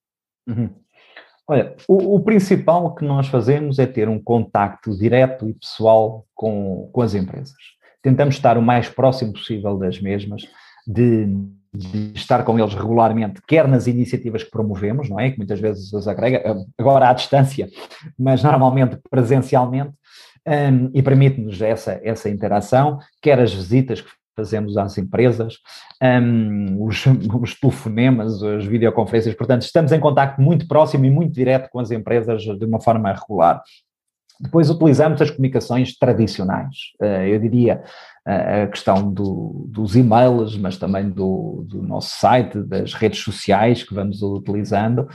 [0.47, 0.71] Uhum.
[1.47, 6.89] Olha, o, o, principal que nós fazemos é ter um contacto direto e pessoal com,
[6.93, 7.57] com as empresas.
[8.01, 10.43] Tentamos estar o mais próximo possível das mesmas,
[10.87, 11.27] de,
[11.75, 15.31] de, estar com eles regularmente, quer nas iniciativas que promovemos, não é?
[15.31, 16.43] Que muitas vezes as agrega,
[16.79, 17.69] agora à distância,
[18.19, 19.93] mas normalmente presencialmente,
[20.47, 25.59] um, e permite-nos essa, essa interação, quer as visitas que fazemos às empresas,
[26.03, 27.05] um, os,
[27.41, 31.91] os, telefonemas, as videoconferências, portanto, estamos em contato muito próximo e muito direto com as
[31.91, 33.63] empresas de uma forma regular.
[34.43, 37.83] Depois utilizamos as comunicações tradicionais, uh, eu diria
[38.27, 43.85] uh, a questão do, dos e-mails, mas também do, do, nosso site, das redes sociais
[43.85, 45.07] que vamos utilizando,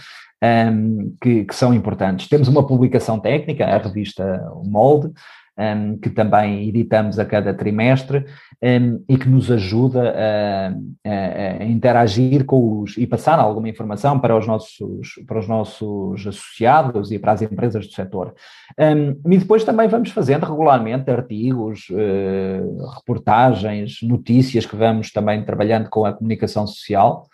[0.41, 2.29] um, que, que, são importantes.
[2.29, 5.11] Temos uma publicação técnica, a revista Molde,
[5.57, 8.25] um, que também editamos a cada trimestre
[8.61, 10.67] um, e que nos ajuda a,
[11.09, 16.27] a, a, interagir com os e passar alguma informação para os nossos, para os nossos
[16.27, 18.35] associados e para as empresas do setor.
[18.79, 25.89] Um, e depois também vamos fazendo regularmente artigos, uh, reportagens, notícias que vamos também trabalhando
[25.89, 27.27] com a comunicação social.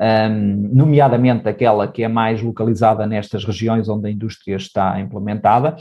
[0.00, 5.76] Um, nomeadamente aquela que é mais localizada nestas regiões onde a indústria está implementada,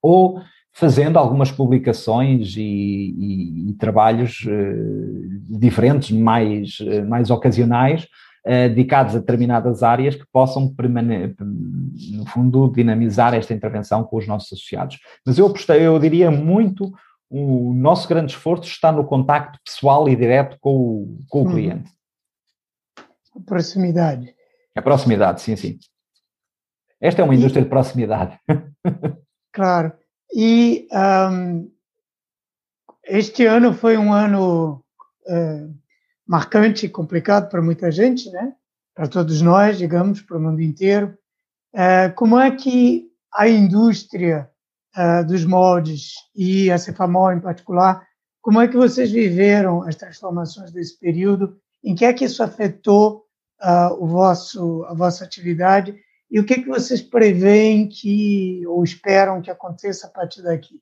[0.00, 0.40] ou
[0.74, 8.08] fazendo algumas publicações e, e, e trabalhos uh, diferentes, mais, uh, mais ocasionais,
[8.44, 10.74] uh, dedicados a determinadas áreas que possam,
[12.10, 14.98] no fundo, dinamizar esta intervenção com os nossos associados.
[15.24, 16.92] Mas eu, eu diria muito,
[17.30, 21.52] o nosso grande esforço está no contacto pessoal e direto com o, com o hum.
[21.52, 21.90] cliente.
[23.36, 24.34] A proximidade.
[24.74, 25.78] A proximidade, sim, sim.
[27.00, 28.38] Esta é uma indústria de proximidade.
[29.54, 29.92] Claro.
[30.34, 30.88] E
[31.30, 31.70] um,
[33.04, 34.84] este ano foi um ano
[35.28, 35.68] é,
[36.26, 38.52] marcante e complicado para muita gente, né?
[38.94, 41.16] Para todos nós, digamos, para o mundo inteiro.
[41.72, 44.50] É, como é que a indústria
[44.96, 48.04] é, dos moldes e a Cefamol em particular,
[48.42, 51.56] como é que vocês viveram as transformações desse período?
[51.82, 53.24] Em que é que isso afetou
[53.62, 55.96] uh, o vosso, a vossa atividade
[56.34, 60.80] e o que, que vocês preveem que, ou esperam que aconteça a partir daqui?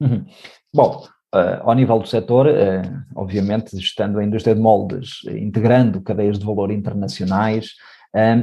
[0.00, 0.26] Uhum.
[0.74, 6.40] Bom, uh, ao nível do setor, uh, obviamente, estando a indústria de moldes, integrando cadeias
[6.40, 7.76] de valor internacionais,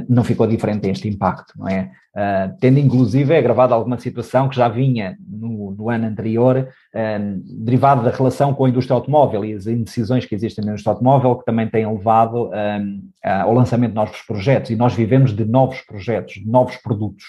[0.08, 1.90] não ficou diferente este impacto, não é?
[2.16, 6.68] Uh, tendo inclusive agravado alguma situação que já vinha no, no ano anterior,
[7.44, 11.36] derivado da relação com a indústria automóvel e as indecisões que existem na indústria automóvel,
[11.36, 12.50] que também têm levado
[13.22, 17.24] ao lançamento de novos projetos, e nós vivemos de novos projetos, de novos produtos.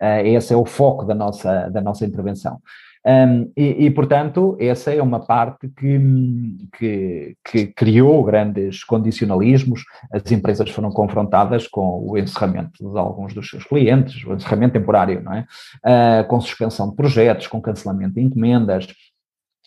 [0.00, 2.58] Uh, esse é o foco da nossa, da nossa intervenção.
[3.04, 5.98] Um, e, e, portanto, essa é uma parte que,
[6.78, 9.82] que, que, criou grandes condicionalismos.
[10.12, 15.20] As empresas foram confrontadas com o encerramento de alguns dos seus clientes, o encerramento temporário,
[15.20, 15.46] não é?
[15.84, 18.86] Uh, com suspensão de projetos, com cancelamento de encomendas,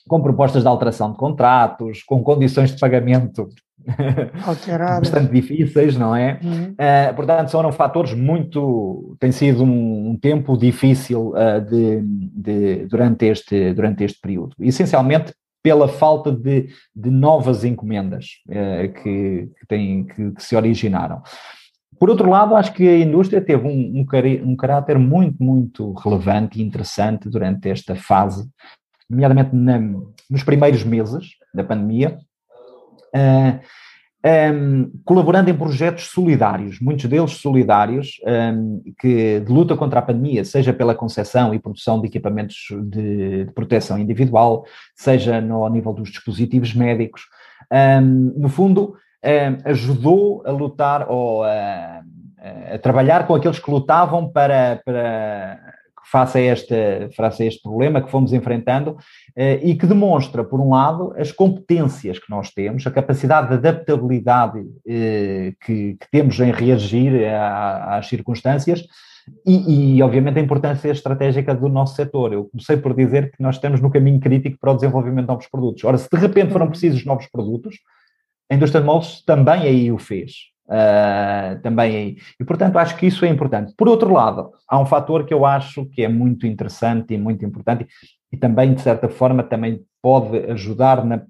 [0.07, 3.49] com propostas de alteração de contratos, com condições de pagamento
[4.99, 6.39] bastante difíceis, não é?
[6.43, 6.71] Uhum.
[6.71, 9.15] Uh, portanto, são fatores muito.
[9.19, 14.55] tem sido um, um tempo difícil uh, de, de, durante, este, durante este período.
[14.59, 21.23] Essencialmente pela falta de, de novas encomendas uh, que, que, têm, que, que, se originaram.
[21.99, 26.59] Por outro lado, acho que a indústria teve um, um, um caráter muito, muito relevante
[26.59, 28.47] e interessante durante esta fase,
[29.09, 29.79] nomeadamente na,
[30.29, 32.19] nos primeiros meses da pandemia,
[33.15, 40.43] um, colaborando em projetos solidários, muitos deles solidários, um, que de luta contra a pandemia,
[40.43, 45.93] seja pela concessão e produção de equipamentos de, de proteção individual, seja no ao nível
[45.93, 47.21] dos dispositivos médicos.
[47.71, 48.95] Um, no fundo,
[49.63, 52.01] ajudou a lutar ou a,
[52.73, 55.59] a, trabalhar com aqueles que lutavam para, para
[56.05, 58.97] face a, este, face a este problema que fomos enfrentando
[59.35, 63.55] eh, e que demonstra, por um lado, as competências que nós temos, a capacidade de
[63.55, 68.85] adaptabilidade eh, que, que temos em reagir às circunstâncias
[69.45, 72.33] e, e, obviamente, a importância estratégica do nosso setor.
[72.33, 75.47] Eu comecei por dizer que nós estamos no caminho crítico para o desenvolvimento de novos
[75.47, 75.83] produtos.
[75.83, 77.75] Ora, se de repente foram precisos novos produtos,
[78.49, 80.54] a indústria de moldes também aí o fez.
[80.67, 82.17] Uh, também aí.
[82.39, 83.73] E, portanto, acho que isso é importante.
[83.77, 87.45] Por outro lado, há um fator que eu acho que é muito interessante e muito
[87.45, 87.85] importante
[88.31, 91.21] e também, de certa forma, também pode ajudar, na,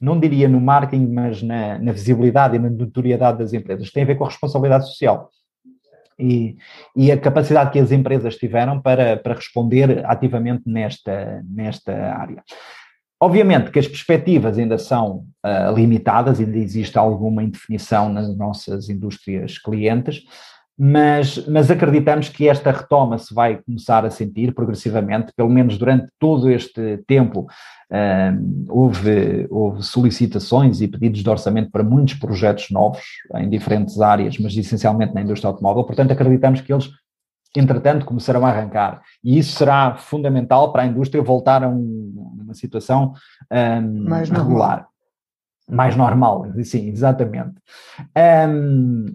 [0.00, 3.90] não diria no marketing, mas na, na visibilidade e na notoriedade das empresas.
[3.90, 5.28] Tem a ver com a responsabilidade social.
[6.18, 6.56] e,
[6.96, 12.42] e, a capacidade que as empresas tiveram para, para responder ativamente nesta, nesta área.
[13.22, 19.58] Obviamente que as perspectivas ainda são uh, limitadas, ainda existe alguma indefinição nas nossas indústrias
[19.58, 20.24] clientes,
[20.76, 26.08] mas, mas acreditamos que esta retoma se vai começar a sentir progressivamente, pelo menos durante
[26.18, 27.46] todo este tempo.
[27.92, 33.04] Uh, houve, houve solicitações e pedidos de orçamento para muitos projetos novos
[33.36, 36.90] em diferentes áreas, mas essencialmente na indústria automóvel, portanto, acreditamos que eles
[37.60, 39.02] entretanto, começarão a arrancar.
[39.22, 43.14] E isso será fundamental para a indústria voltar a um, uma situação
[43.50, 44.70] um, mais regular.
[44.70, 44.92] Normal.
[45.70, 47.54] Mais normal, sim, exatamente.
[48.48, 49.06] Um,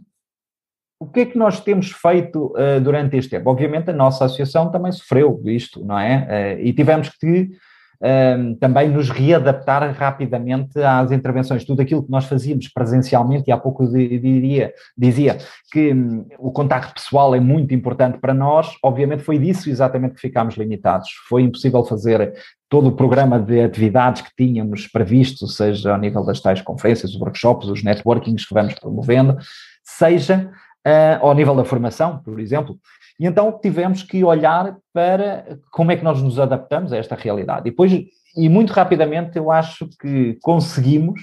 [0.99, 3.49] o que é que nós temos feito uh, durante este tempo?
[3.49, 6.57] Obviamente a nossa associação também sofreu isto, não é?
[6.57, 7.51] Uh, e tivemos que
[8.01, 11.65] um, também nos readaptar rapidamente às intervenções.
[11.65, 15.37] Tudo aquilo que nós fazíamos presencialmente, e há pouco diria, dizia
[15.71, 20.21] que um, o contacto pessoal é muito importante para nós, obviamente foi disso exatamente que
[20.21, 21.09] ficámos limitados.
[21.27, 22.33] Foi impossível fazer
[22.69, 27.19] todo o programa de atividades que tínhamos previsto, seja ao nível das tais conferências, os
[27.19, 29.37] workshops, os networkings que vamos promovendo,
[29.83, 30.51] seja
[30.85, 32.77] uh, ao nível da formação, por exemplo.
[33.19, 37.67] E então tivemos que olhar para como é que nós nos adaptamos a esta realidade.
[37.67, 41.21] E depois, e muito rapidamente, eu acho que conseguimos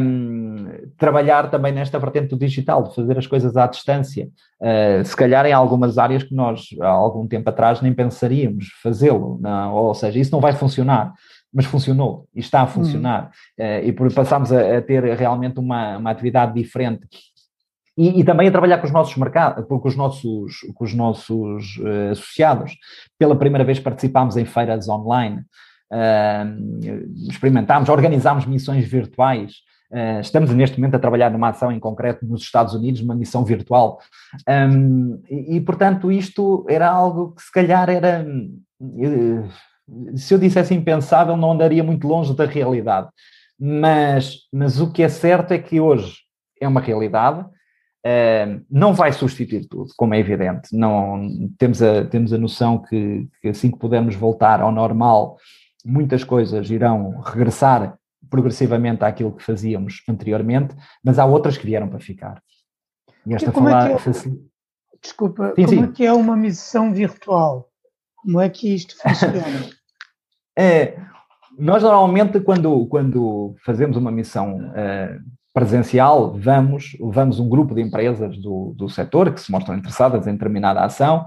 [0.00, 4.28] um, trabalhar também nesta vertente do digital, de fazer as coisas à distância.
[4.60, 9.40] Uh, se calhar em algumas áreas que nós, há algum tempo atrás, nem pensaríamos fazê-lo,
[9.72, 11.12] ou seja, isso não vai funcionar
[11.56, 13.30] mas funcionou e está a funcionar.
[13.56, 13.64] Hum.
[13.64, 17.06] Uh, e por passámos a, a, ter realmente uma, uma atividade diferente
[17.96, 21.76] e, e, também a trabalhar com os nossos mercados, com os nossos, com os nossos
[21.78, 22.76] uh, associados.
[23.18, 25.42] Pela primeira vez participámos em feiras online,
[25.92, 29.52] uh, experimentámos, organizámos missões virtuais.
[29.92, 33.44] Uh, estamos neste momento a trabalhar numa ação em concreto nos Estados Unidos, uma missão
[33.44, 34.00] virtual.
[34.48, 38.26] Um, e, e, portanto, isto era algo que se calhar era.
[40.16, 43.08] Se eu dissesse impensável, não andaria muito longe da realidade.
[43.58, 46.16] Mas, mas o que é certo é que hoje
[46.60, 47.46] é uma realidade
[48.70, 50.76] não vai substituir tudo, como é evidente.
[50.76, 51.26] Não,
[51.58, 55.38] temos, a, temos a noção que, que, assim que pudermos voltar ao normal,
[55.84, 57.96] muitas coisas irão regressar
[58.28, 62.42] progressivamente àquilo que fazíamos anteriormente, mas há outras que vieram para ficar.
[63.26, 64.12] E esta como falar, é que é,
[65.00, 65.82] desculpa, sim, como sim.
[65.84, 67.70] é que é uma missão virtual?
[68.16, 69.70] Como é que isto funciona?
[70.58, 70.98] é,
[71.58, 75.22] nós normalmente, quando, quando fazemos uma missão uh,
[75.54, 80.32] presencial, vamos, levamos um grupo de empresas do, do setor que se mostram interessadas em
[80.32, 81.26] determinada ação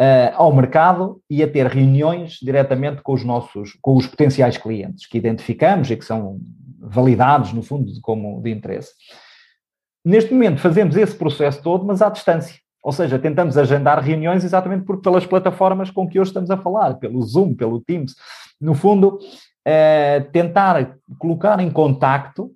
[0.00, 5.04] uh, ao mercado e a ter reuniões diretamente com os nossos, com os potenciais clientes
[5.06, 6.40] que identificamos e que são
[6.80, 8.92] validados, no fundo, como de interesse.
[10.02, 12.58] Neste momento fazemos esse processo todo, mas à distância.
[12.82, 16.94] Ou seja, tentamos agendar reuniões exatamente por, pelas plataformas com que hoje estamos a falar,
[16.94, 18.14] pelo Zoom, pelo Teams.
[18.58, 22.55] No fundo, uh, tentar colocar em contacto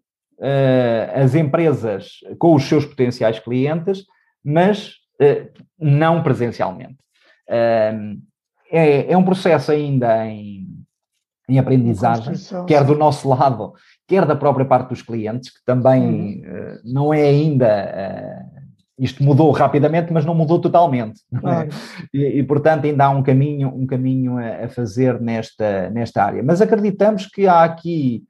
[1.15, 4.05] as empresas com os seus potenciais clientes,
[4.45, 5.49] mas uh,
[5.79, 6.97] não presencialmente.
[7.49, 8.19] Uh,
[8.71, 10.67] é, é, um processo ainda em,
[11.49, 12.35] em aprendizagem,
[12.67, 13.75] quer do nosso lado,
[14.07, 16.79] quer da própria parte dos clientes, que também uhum.
[16.85, 18.49] não é ainda
[19.01, 21.23] isto mudou rapidamente, mas não mudou totalmente.
[21.35, 21.39] É?
[21.39, 21.69] Claro.
[21.71, 21.73] É?
[22.13, 26.43] E, e, portanto, ainda há um caminho, um caminho a, a, fazer nesta, nesta área.
[26.43, 28.23] Mas acreditamos que há aqui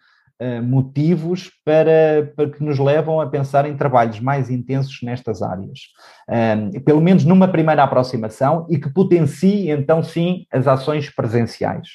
[0.63, 5.81] motivos para, para que nos levam a pensar em trabalhos mais intensos nestas áreas.
[6.29, 11.89] Um, pelo menos numa primeira aproximação e que potencie, então, sim, as ações presenciais.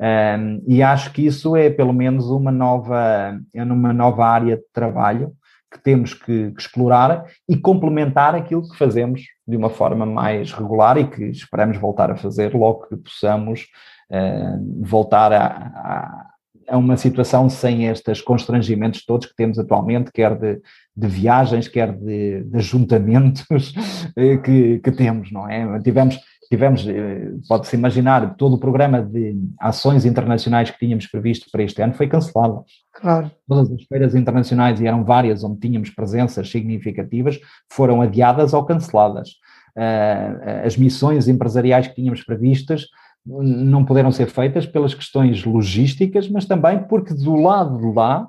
[0.00, 5.32] Um, e acho que isso é, pelo menos, uma nova, é nova área de trabalho
[5.70, 10.98] que temos que, que, explorar e complementar aquilo que fazemos de uma forma mais regular
[10.98, 13.68] e que esperamos voltar a fazer logo que possamos
[14.10, 16.31] uh, voltar a,
[16.68, 20.60] a uma situação sem estes constrangimentos todos que temos atualmente, quer de,
[20.96, 23.74] de viagens, quer de, de ajuntamentos
[24.16, 25.80] eh, que, que, temos, não é?
[25.80, 26.18] Tivemos,
[26.50, 31.82] tivemos eh, pode-se imaginar, todo o programa de ações internacionais que tínhamos previsto para este
[31.82, 32.64] ano foi cancelado.
[32.92, 33.30] Claro.
[33.48, 37.38] Todas as feiras internacionais, e eram várias onde tínhamos presenças significativas,
[37.70, 39.30] foram adiadas ou canceladas.
[39.74, 42.88] Uh, as missões empresariais que tínhamos previstas
[43.24, 48.26] não puderam ser feitas pelas questões logísticas, mas também porque do lado de lá,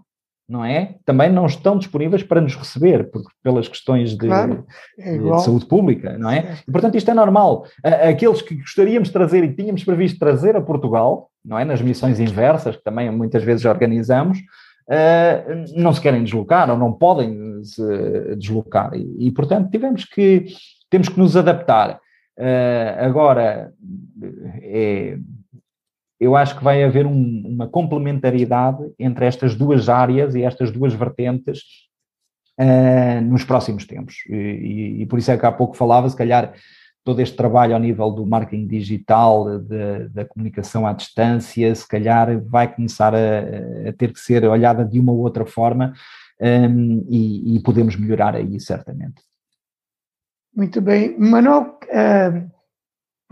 [0.47, 0.95] não é?
[1.05, 4.65] Também não estão disponíveis para nos receber, porque, pelas questões de, claro,
[4.99, 6.57] é de, saúde pública, não é?
[6.67, 7.65] E, portanto, isto é normal.
[7.83, 11.65] Aqueles que gostaríamos de trazer e tínhamos previsto trazer a Portugal, não é?
[11.65, 14.39] Nas missões inversas, que também muitas vezes organizamos,
[14.85, 18.91] Uh, não se querem deslocar ou não podem se deslocar.
[18.93, 20.47] E, e, portanto, tivemos que
[20.89, 21.99] temos que nos adaptar.
[22.99, 23.71] agora,
[24.73, 25.17] é,
[26.19, 30.93] eu acho que vai haver um, uma complementaridade entre estas duas áreas e estas duas
[30.93, 31.61] vertentes
[32.59, 34.15] uh, nos próximos tempos.
[34.29, 36.53] E, e, e, por isso é que há pouco falava, se calhar,
[37.03, 42.41] todo este trabalho ao nível do marketing digital, de, da comunicação à distância, se calhar
[42.45, 45.93] vai começar a, a ter que ser olhada de uma ou outra forma
[46.39, 49.21] um, e, e, podemos melhorar aí, certamente.
[50.55, 51.17] Muito bem.
[51.17, 52.52] Manuel, uh,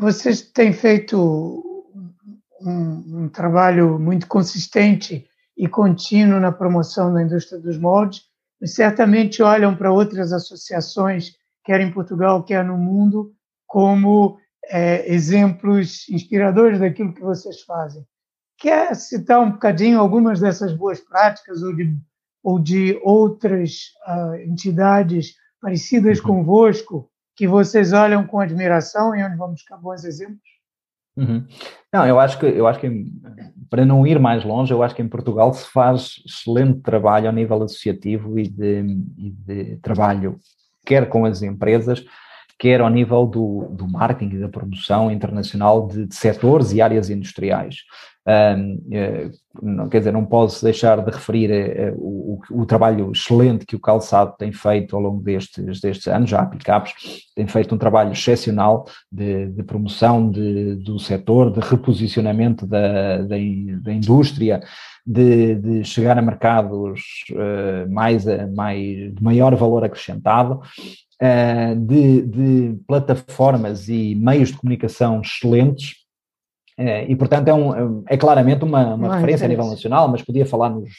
[0.02, 1.64] vocês têm feito
[2.60, 8.24] um, um trabalho muito consistente e contínuo na promoção da indústria dos moldes,
[8.60, 11.34] mas certamente olham para outras associações,
[11.64, 13.32] quer em Portugal, quer no mundo,
[13.68, 18.04] como é, exemplos inspiradores daquilo que vocês fazem.
[18.58, 21.95] Quer citar um bocadinho algumas dessas boas práticas ou de,
[22.43, 26.26] ou de outras uh, entidades parecidas uhum.
[26.26, 27.11] convosco
[27.41, 30.37] que vocês olham com admiração e onde vamos buscar bons exemplos?
[31.17, 31.43] Uhum.
[31.91, 33.03] Não, eu acho que eu acho que
[33.67, 37.33] para não ir mais longe, eu acho que em Portugal se faz excelente trabalho ao
[37.33, 38.81] nível associativo e de,
[39.17, 40.37] e de trabalho,
[40.85, 42.05] quer com as empresas,
[42.59, 47.09] quer ao nível do, do marketing e da promoção internacional de, de setores e áreas
[47.09, 47.77] industriais.
[48.28, 49.32] Um, eh,
[49.89, 54.36] quer dizer, não posso deixar de referir uh, o, o, trabalho excelente que o calçado
[54.38, 56.93] tem feito ao longo destes, destes anos, já a Picapes
[57.36, 63.38] tem feito um trabalho excepcional de, de promoção de, do setor, de reposicionamento da, da,
[63.82, 64.61] da indústria,
[65.03, 67.01] de, de, chegar a mercados
[67.89, 70.61] mais, mais, de maior valor acrescentado,
[71.88, 76.01] de, de plataformas e meios de comunicação excelentes
[76.78, 80.69] e, portanto, é, um, é claramente uma, uma referência a nível nacional, mas podia falar
[80.69, 80.89] nos,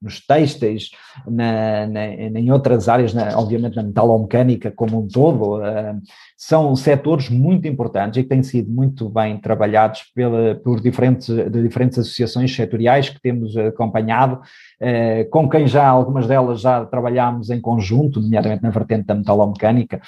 [0.00, 0.90] nos têxteis,
[1.26, 6.00] na, na, em outras áreas, na, obviamente na metalomecânica como um todo, uh,
[6.36, 11.62] são setores muito importantes e que têm sido muito bem trabalhados pela, por diferentes, de
[11.62, 17.60] diferentes associações setoriais que temos acompanhado, uh, com quem já algumas delas já trabalhámos em
[17.60, 20.00] conjunto, nomeadamente na vertente da metalomecânica,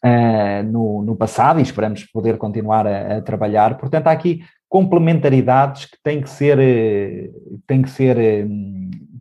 [0.00, 3.76] Uh, no, no, passado e esperamos poder continuar a, a, trabalhar.
[3.76, 7.30] Portanto, há aqui complementaridades que têm que ser, eh,
[7.66, 8.46] têm que ser, eh,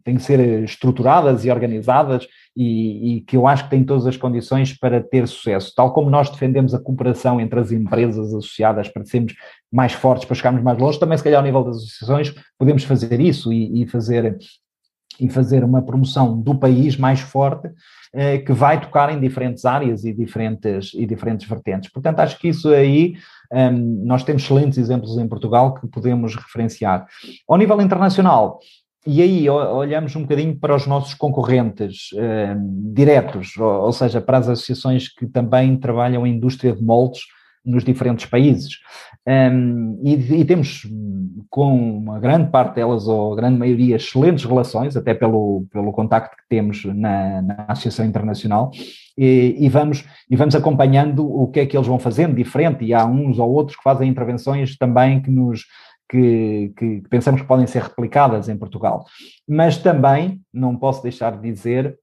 [0.03, 4.17] têm que ser estruturadas e organizadas e, e, que eu acho que têm todas as
[4.17, 5.73] condições para ter sucesso.
[5.75, 9.33] Tal como nós defendemos a cooperação entre as empresas associadas para sermos
[9.71, 13.19] mais fortes, para chegarmos mais longe, também se calhar ao nível das associações podemos fazer
[13.19, 14.37] isso e, e fazer
[15.19, 17.67] e fazer uma promoção do país mais forte
[18.45, 21.91] que vai tocar em diferentes áreas e diferentes, e diferentes vertentes.
[21.91, 23.15] Portanto, acho que isso aí
[23.51, 27.05] um, nós temos excelentes exemplos em Portugal que podemos referenciar.
[27.47, 28.59] Ao nível internacional,
[29.05, 34.39] e aí olhamos um bocadinho para os nossos concorrentes um, diretos, ou, ou, seja, para
[34.39, 37.21] as associações que também trabalham em indústria de moldes
[37.67, 38.79] nos diferentes países.
[39.27, 40.87] Um, e, e, temos
[41.49, 46.37] com uma grande parte delas, ou a grande maioria, excelentes relações, até pelo, pelo contacto
[46.37, 48.71] que temos na, na Associação Internacional,
[49.17, 52.93] e, e, vamos, e vamos acompanhando o que é que eles vão fazendo diferente, e
[52.93, 55.65] há uns ou outros que fazem intervenções também que nos
[56.09, 59.05] que, que, pensamos que podem ser replicadas em Portugal.
[59.45, 61.97] Mas também não posso deixar de dizer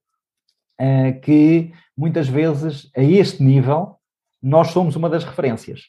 [0.79, 3.97] uh, que muitas vezes, a este nível,
[4.45, 5.81] nós somos uma das referências.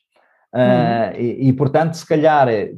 [0.53, 2.71] Uh, e, e, portanto, se calhar, eh,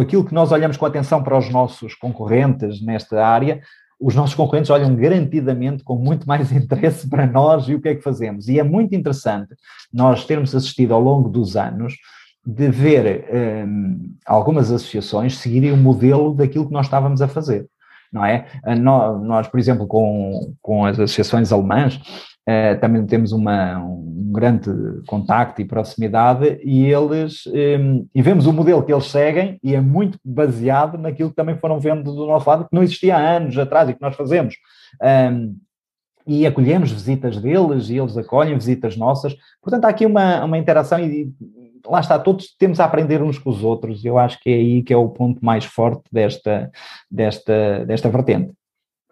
[0.00, 3.60] aquilo que nós olhamos com atenção para os nossos concorrentes nesta área,
[4.00, 7.94] os nossos concorrentes olham garantidamente com muito mais interesse para nós e o que é
[7.94, 8.48] que fazemos.
[8.48, 9.54] E é muito interessante
[9.92, 11.94] nós termos assistido ao longo dos anos
[12.44, 13.24] de ver
[13.66, 17.66] um, algumas associações seguirem o modelo daquilo que nós estávamos a fazer.
[18.12, 18.46] Não é?
[18.78, 22.00] Nós, nós por exemplo, com, com as associações alemãs,
[22.48, 24.70] Uh, também temos uma, um grande
[25.06, 29.74] contacto e proximidade e eles um, ehm, e vemos o modelo que eles seguem e
[29.74, 33.36] é muito baseado naquilo que também foram vendo do nosso lado, que não existia há
[33.36, 34.54] anos atrás e que nós fazemos.
[35.02, 35.56] Um, ehm,
[36.26, 39.36] e acolhemos visitas deles e eles acolhem visitas nossas.
[39.62, 41.32] Portanto, há aqui uma, uma interação e
[41.86, 44.04] lá está, todos temos a aprender uns com os outros.
[44.04, 46.70] Eu acho que é aí que é o ponto mais forte desta,
[47.10, 48.52] desta, desta vertente.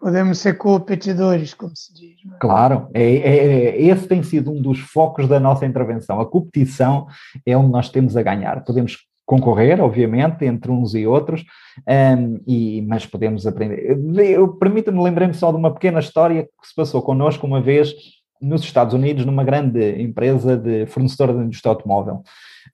[0.05, 2.17] Podemos ser competidores, como se diz.
[2.31, 2.37] É?
[2.39, 6.21] Claro, é, é, é, esse tem sido um dos focos da nossa intervenção.
[6.21, 7.07] A competição
[7.43, 8.63] é onde nós temos a ganhar.
[8.63, 11.43] Podemos concorrer, obviamente, entre uns e outros,
[11.89, 13.97] um, e, mas podemos aprender.
[14.29, 17.95] Eu, permito-me, lembrei-me só de uma pequena história que se passou connosco uma vez
[18.39, 22.21] nos Estados Unidos, numa grande empresa de fornecedora de indústria automóvel.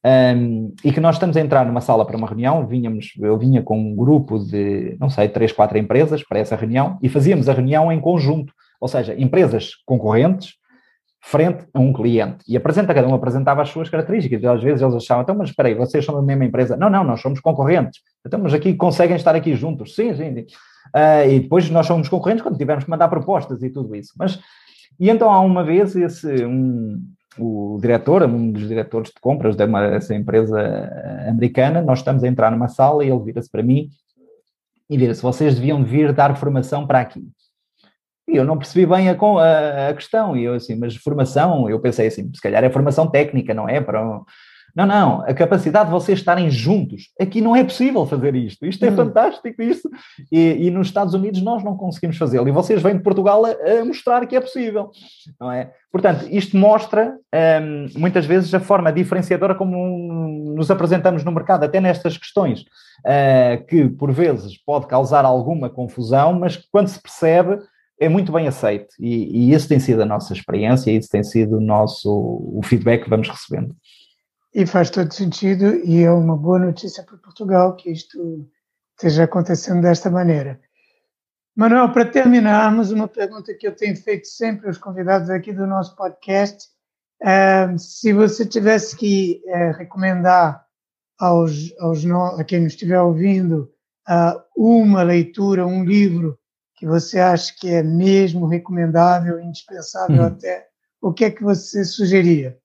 [0.03, 3.61] Um, e que nós estamos a entrar numa sala para uma reunião, vinhamos, eu vinha
[3.61, 7.53] com um grupo de, não sei, três, quatro empresas para essa reunião e fazíamos a
[7.53, 10.55] reunião em conjunto, ou seja, empresas concorrentes
[11.23, 14.81] frente a um cliente e apresenta, cada um apresentava as suas características, e às vezes
[14.81, 16.75] eles achavam, então, mas espera aí, vocês são da mesma empresa?
[16.75, 18.01] Não, não, nós somos concorrentes.
[18.25, 19.93] Então, mas aqui conseguem estar aqui juntos?
[19.93, 20.33] Sim, sim.
[20.33, 20.45] sim.
[20.95, 24.13] Uh, e depois nós somos concorrentes quando tivermos que mandar propostas e tudo isso.
[24.17, 24.39] Mas,
[24.99, 26.99] e então há uma vez esse, um,
[27.37, 30.59] o diretor, um dos diretores de compras dessa empresa
[31.27, 33.89] americana, nós estamos a entrar numa sala e ele vira-se para mim
[34.89, 37.25] e vira-se, vocês deviam vir dar formação para aqui.
[38.27, 41.79] E eu não percebi bem a, a, a, questão, e eu assim, mas formação, eu
[41.79, 43.79] pensei assim, se calhar é formação técnica, não é?
[43.79, 44.21] Para,
[44.75, 47.09] não, não, a capacidade de vocês estarem juntos.
[47.19, 48.65] Aqui não é possível fazer isto.
[48.65, 48.95] Isto é hum.
[48.95, 49.89] fantástico, isto.
[50.31, 52.47] E, e, nos Estados Unidos nós não conseguimos fazê-lo.
[52.47, 54.91] E vocês vêm de Portugal a, a, mostrar que é possível.
[55.39, 55.71] Não é?
[55.91, 57.15] Portanto, isto mostra
[57.61, 63.65] um, muitas vezes a forma diferenciadora como nos apresentamos no mercado, até nestas questões, uh,
[63.67, 67.59] que por vezes pode causar alguma confusão, mas que quando se percebe
[67.99, 68.95] é muito bem aceito.
[68.99, 73.03] E, e isso tem sido a nossa experiência, isso tem sido o nosso o feedback
[73.03, 73.75] que vamos recebendo.
[74.53, 78.45] E faz todo sentido, e é uma boa notícia para Portugal que isto
[78.97, 80.59] esteja acontecendo desta maneira.
[81.55, 85.95] Manuel, para terminarmos, uma pergunta que eu tenho feito sempre aos convidados aqui do nosso
[85.95, 86.67] podcast:
[87.21, 90.65] é, se você tivesse que é, recomendar
[91.19, 92.03] aos, aos
[92.37, 93.71] a quem nos estiver ouvindo
[94.09, 96.37] uh, uma leitura, um livro
[96.75, 100.25] que você acha que é mesmo recomendável, indispensável hum.
[100.25, 100.67] até,
[100.99, 102.57] o que é que você sugeria?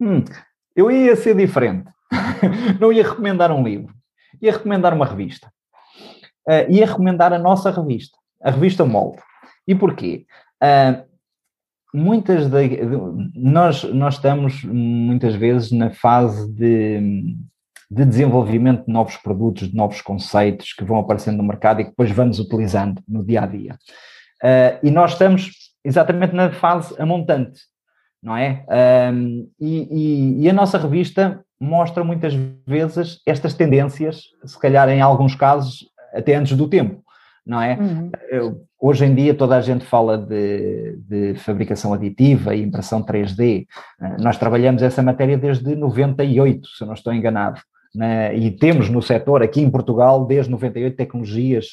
[0.00, 0.24] Hum,
[0.78, 1.90] eu ia ser diferente.
[2.80, 3.92] Não ia recomendar um livro,
[4.40, 5.52] ia recomendar uma revista.
[6.48, 9.20] Uh, ia recomendar a nossa revista, a revista Molde.
[9.66, 10.24] E porquê?
[10.62, 11.04] Uh,
[11.92, 12.96] muitas de, de,
[13.34, 17.36] nós, nós estamos muitas vezes na fase de,
[17.90, 21.90] de desenvolvimento de novos produtos, de novos conceitos que vão aparecendo no mercado e que
[21.90, 23.76] depois vamos utilizando no dia a dia.
[24.44, 27.62] Uh, e nós estamos exatamente na fase amontante
[28.22, 28.64] não é?
[29.12, 32.34] Um, e, e, e, a nossa revista mostra muitas
[32.66, 37.02] vezes estas tendências, se calhar em alguns casos até antes do tempo,
[37.46, 37.78] não é?
[37.78, 38.60] Uhum.
[38.80, 43.66] Hoje em dia toda a gente fala de, de, fabricação aditiva e impressão 3D.
[44.00, 47.60] Ah, nós trabalhamos essa matéria desde 98, se eu não estou enganado
[47.94, 51.66] né, e temos no setor aqui em Portugal desde 98 tecnologias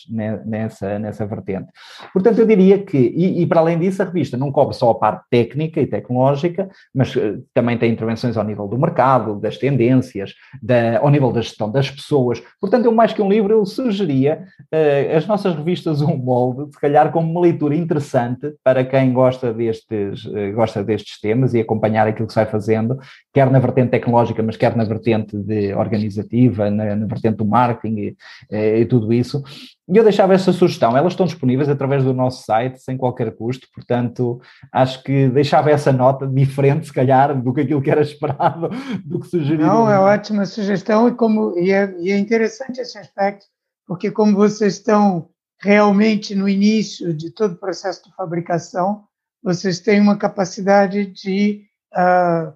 [0.46, 1.68] nessa, nessa vertente.
[2.14, 4.96] Portanto, eu diria que, e, e, para além disso, a revista não cobre só a
[4.96, 10.34] parte técnica e tecnológica, mas uh, também tem intervenções ao nível do mercado, das tendências,
[10.62, 12.42] da, ao nível da gestão das pessoas.
[12.60, 16.80] Portanto, eu mais que um livro, eu sugeria uh, as nossas revistas Um Molde, se
[16.80, 22.08] calhar como uma leitura interessante para quem gosta destes, uh, gosta destes temas e acompanhar
[22.08, 22.98] aquilo que se vai fazendo,
[23.34, 27.46] quer na vertente tecnológica, mas quer na vertente de organização organizativa, na, na vertente do
[27.46, 28.16] marketing
[28.50, 29.44] e, e, tudo isso.
[29.88, 33.68] E eu deixava essa sugestão, elas estão disponíveis através do nosso site, sem qualquer custo,
[33.74, 34.40] portanto,
[34.72, 38.70] acho que deixava essa nota diferente, se calhar, do que aquilo que era esperado,
[39.06, 39.66] do que sugerido.
[39.66, 43.46] Não, é ótima sugestão e, como, e, é, e é interessante esse aspecto,
[43.88, 45.30] porque como vocês estão
[45.62, 49.04] realmente no início de todo o processo de fabricação,
[49.44, 52.52] vocês têm uma capacidade de uh,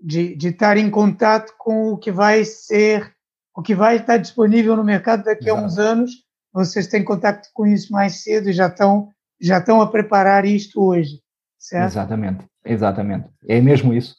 [0.00, 3.12] de, de estar em contato com o que vai ser,
[3.54, 5.60] o que vai estar disponível no mercado daqui Exato.
[5.60, 6.10] a uns anos.
[6.52, 9.08] Vocês têm contato com isso mais cedo e já estão,
[9.40, 11.20] já estão a preparar isto hoje,
[11.58, 11.92] certo?
[11.92, 13.28] Exatamente, exatamente.
[13.46, 14.16] É mesmo isso.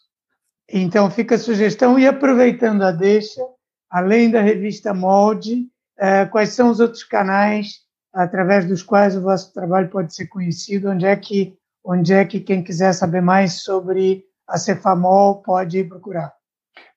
[0.69, 3.41] Então fica a sugestão e aproveitando a deixa,
[3.89, 5.67] além da revista Molde,
[5.99, 7.81] eh, quais são os outros canais
[8.13, 10.89] através dos quais o vosso trabalho pode ser conhecido?
[10.89, 16.33] Onde é que, onde é que quem quiser saber mais sobre a Cefamol pode procurar?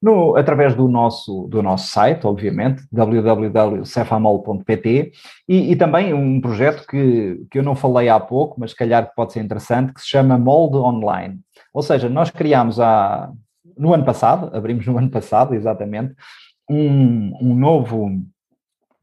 [0.01, 5.13] No, através do nosso, do nosso site, obviamente, www.cefamol.pt
[5.49, 9.33] e, e, também um projeto que, que eu não falei há pouco, mas calhar pode
[9.33, 11.41] ser interessante, que se chama Molde Online.
[11.73, 13.33] Ou seja, nós criámos há,
[13.77, 16.15] no ano passado, abrimos no ano passado, exatamente,
[16.71, 18.11] um, um novo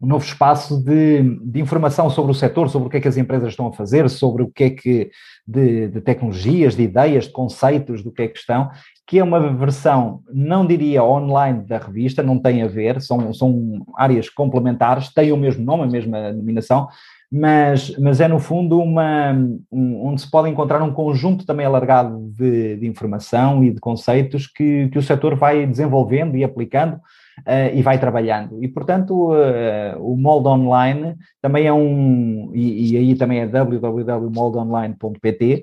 [0.02, 3.18] um novo espaço de, de, informação sobre o setor, sobre o que é que as
[3.18, 5.12] empresas estão a fazer, sobre o que é que
[5.48, 8.72] de, de, tecnologias, de ideias, de conceitos do que é que estão,
[9.06, 13.86] que é uma versão, não diria online da revista, não tem a ver, são, são
[13.96, 16.88] áreas complementares, têm o mesmo nome, a mesma denominação,
[17.32, 19.34] mas, mas é no fundo uma,
[19.72, 24.48] um, onde se pode encontrar um conjunto também alargado de, de informação e de conceitos
[24.48, 27.00] que, que o setor vai desenvolvendo e aplicando
[27.40, 28.64] uh, e vai trabalhando.
[28.64, 35.56] E, portanto, uh, o molde online também é um, e, e aí também é www.moldeonline.pt,
[35.56, 35.62] Uh,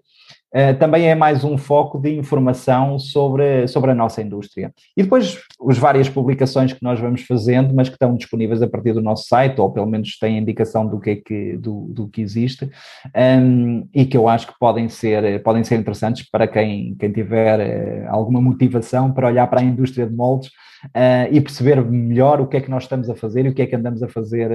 [0.79, 4.73] também é mais um foco de informação sobre, sobre a nossa indústria.
[4.97, 5.39] E depois
[5.69, 9.27] as várias publicações que nós vamos fazendo, mas que estão disponíveis a partir do nosso
[9.27, 12.69] site, ou pelo menos têm indicação do que é que, do, do que existe, um,
[13.15, 18.07] ehm, e que eu acho que podem ser, podem ser interessantes para quem, quem tiver
[18.07, 20.49] uh, alguma motivação para olhar para a indústria de moldes
[20.87, 23.63] uh, e perceber melhor o que é que nós estamos a fazer e o que
[23.63, 24.51] é que andamos a fazer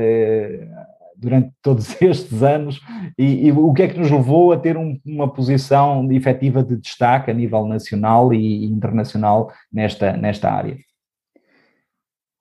[1.24, 2.80] durante todos estes anos
[3.18, 6.76] e, e, o que é que nos levou a ter um, uma posição efetiva de
[6.76, 10.78] destaque a nível nacional e internacional nesta, nesta área.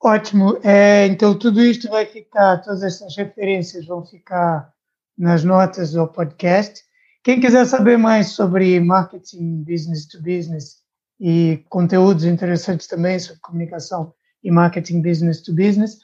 [0.02, 0.58] Ótimo.
[0.64, 4.72] É, então, tudo isto vai ficar, todas estas referências vão ficar
[5.16, 6.82] nas notas do podcast.
[7.22, 10.82] Quem quiser saber mais sobre marketing business to business
[11.20, 14.12] e conteúdos interessantes também sobre comunicação
[14.42, 15.98] e marketing business to business,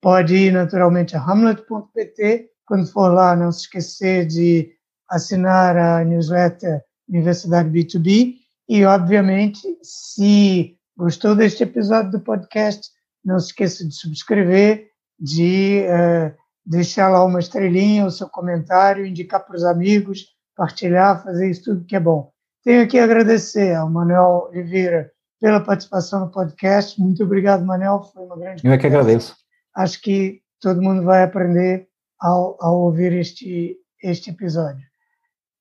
[0.00, 2.48] pode ir naturalmente a hamlet.pt.
[2.66, 4.70] Quando for lá, não se esquecer de
[5.08, 8.34] assinar a newsletter Universidade B2B.
[8.68, 12.88] E, obviamente, se gostou deste episódio do podcast,
[13.24, 14.86] não se esqueça de subscrever,
[15.18, 16.32] de uh,
[16.64, 20.26] deixar lá uma estrelinha, o seu comentário, indicar para os amigos,
[20.56, 22.30] partilhar, fazer isso tudo que é bom.
[22.62, 27.00] Tenho que agradecer ao Manuel Oliveira pela participação no podcast.
[27.00, 28.02] Muito obrigado, Manuel.
[28.14, 28.64] Foi uma grande.
[28.64, 29.39] Eu é que agradeço
[29.80, 31.88] acho que todo mundo vai aprender
[32.20, 34.86] ao, ao ouvir este, este episódio.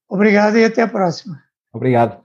[0.10, 1.42] Obrigado e até a próxima.
[1.74, 2.22] Obrigado.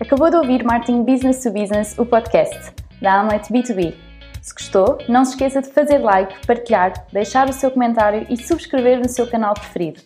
[0.00, 3.94] Acabou de ouvir Marketing Business to Business, o podcast da Amlet B2B.
[4.42, 8.98] Se gostou, não se esqueça de fazer like, partilhar, deixar o seu comentário e subscrever
[8.98, 10.02] no seu canal preferido.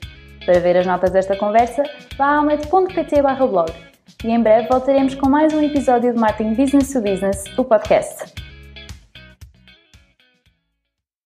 [0.47, 1.83] Para ver as notas desta conversa,
[2.17, 3.88] vá a amlet.pt blog
[4.25, 8.48] e em breve voltaremos com mais um episódio de Marketing Business to Business, o podcast.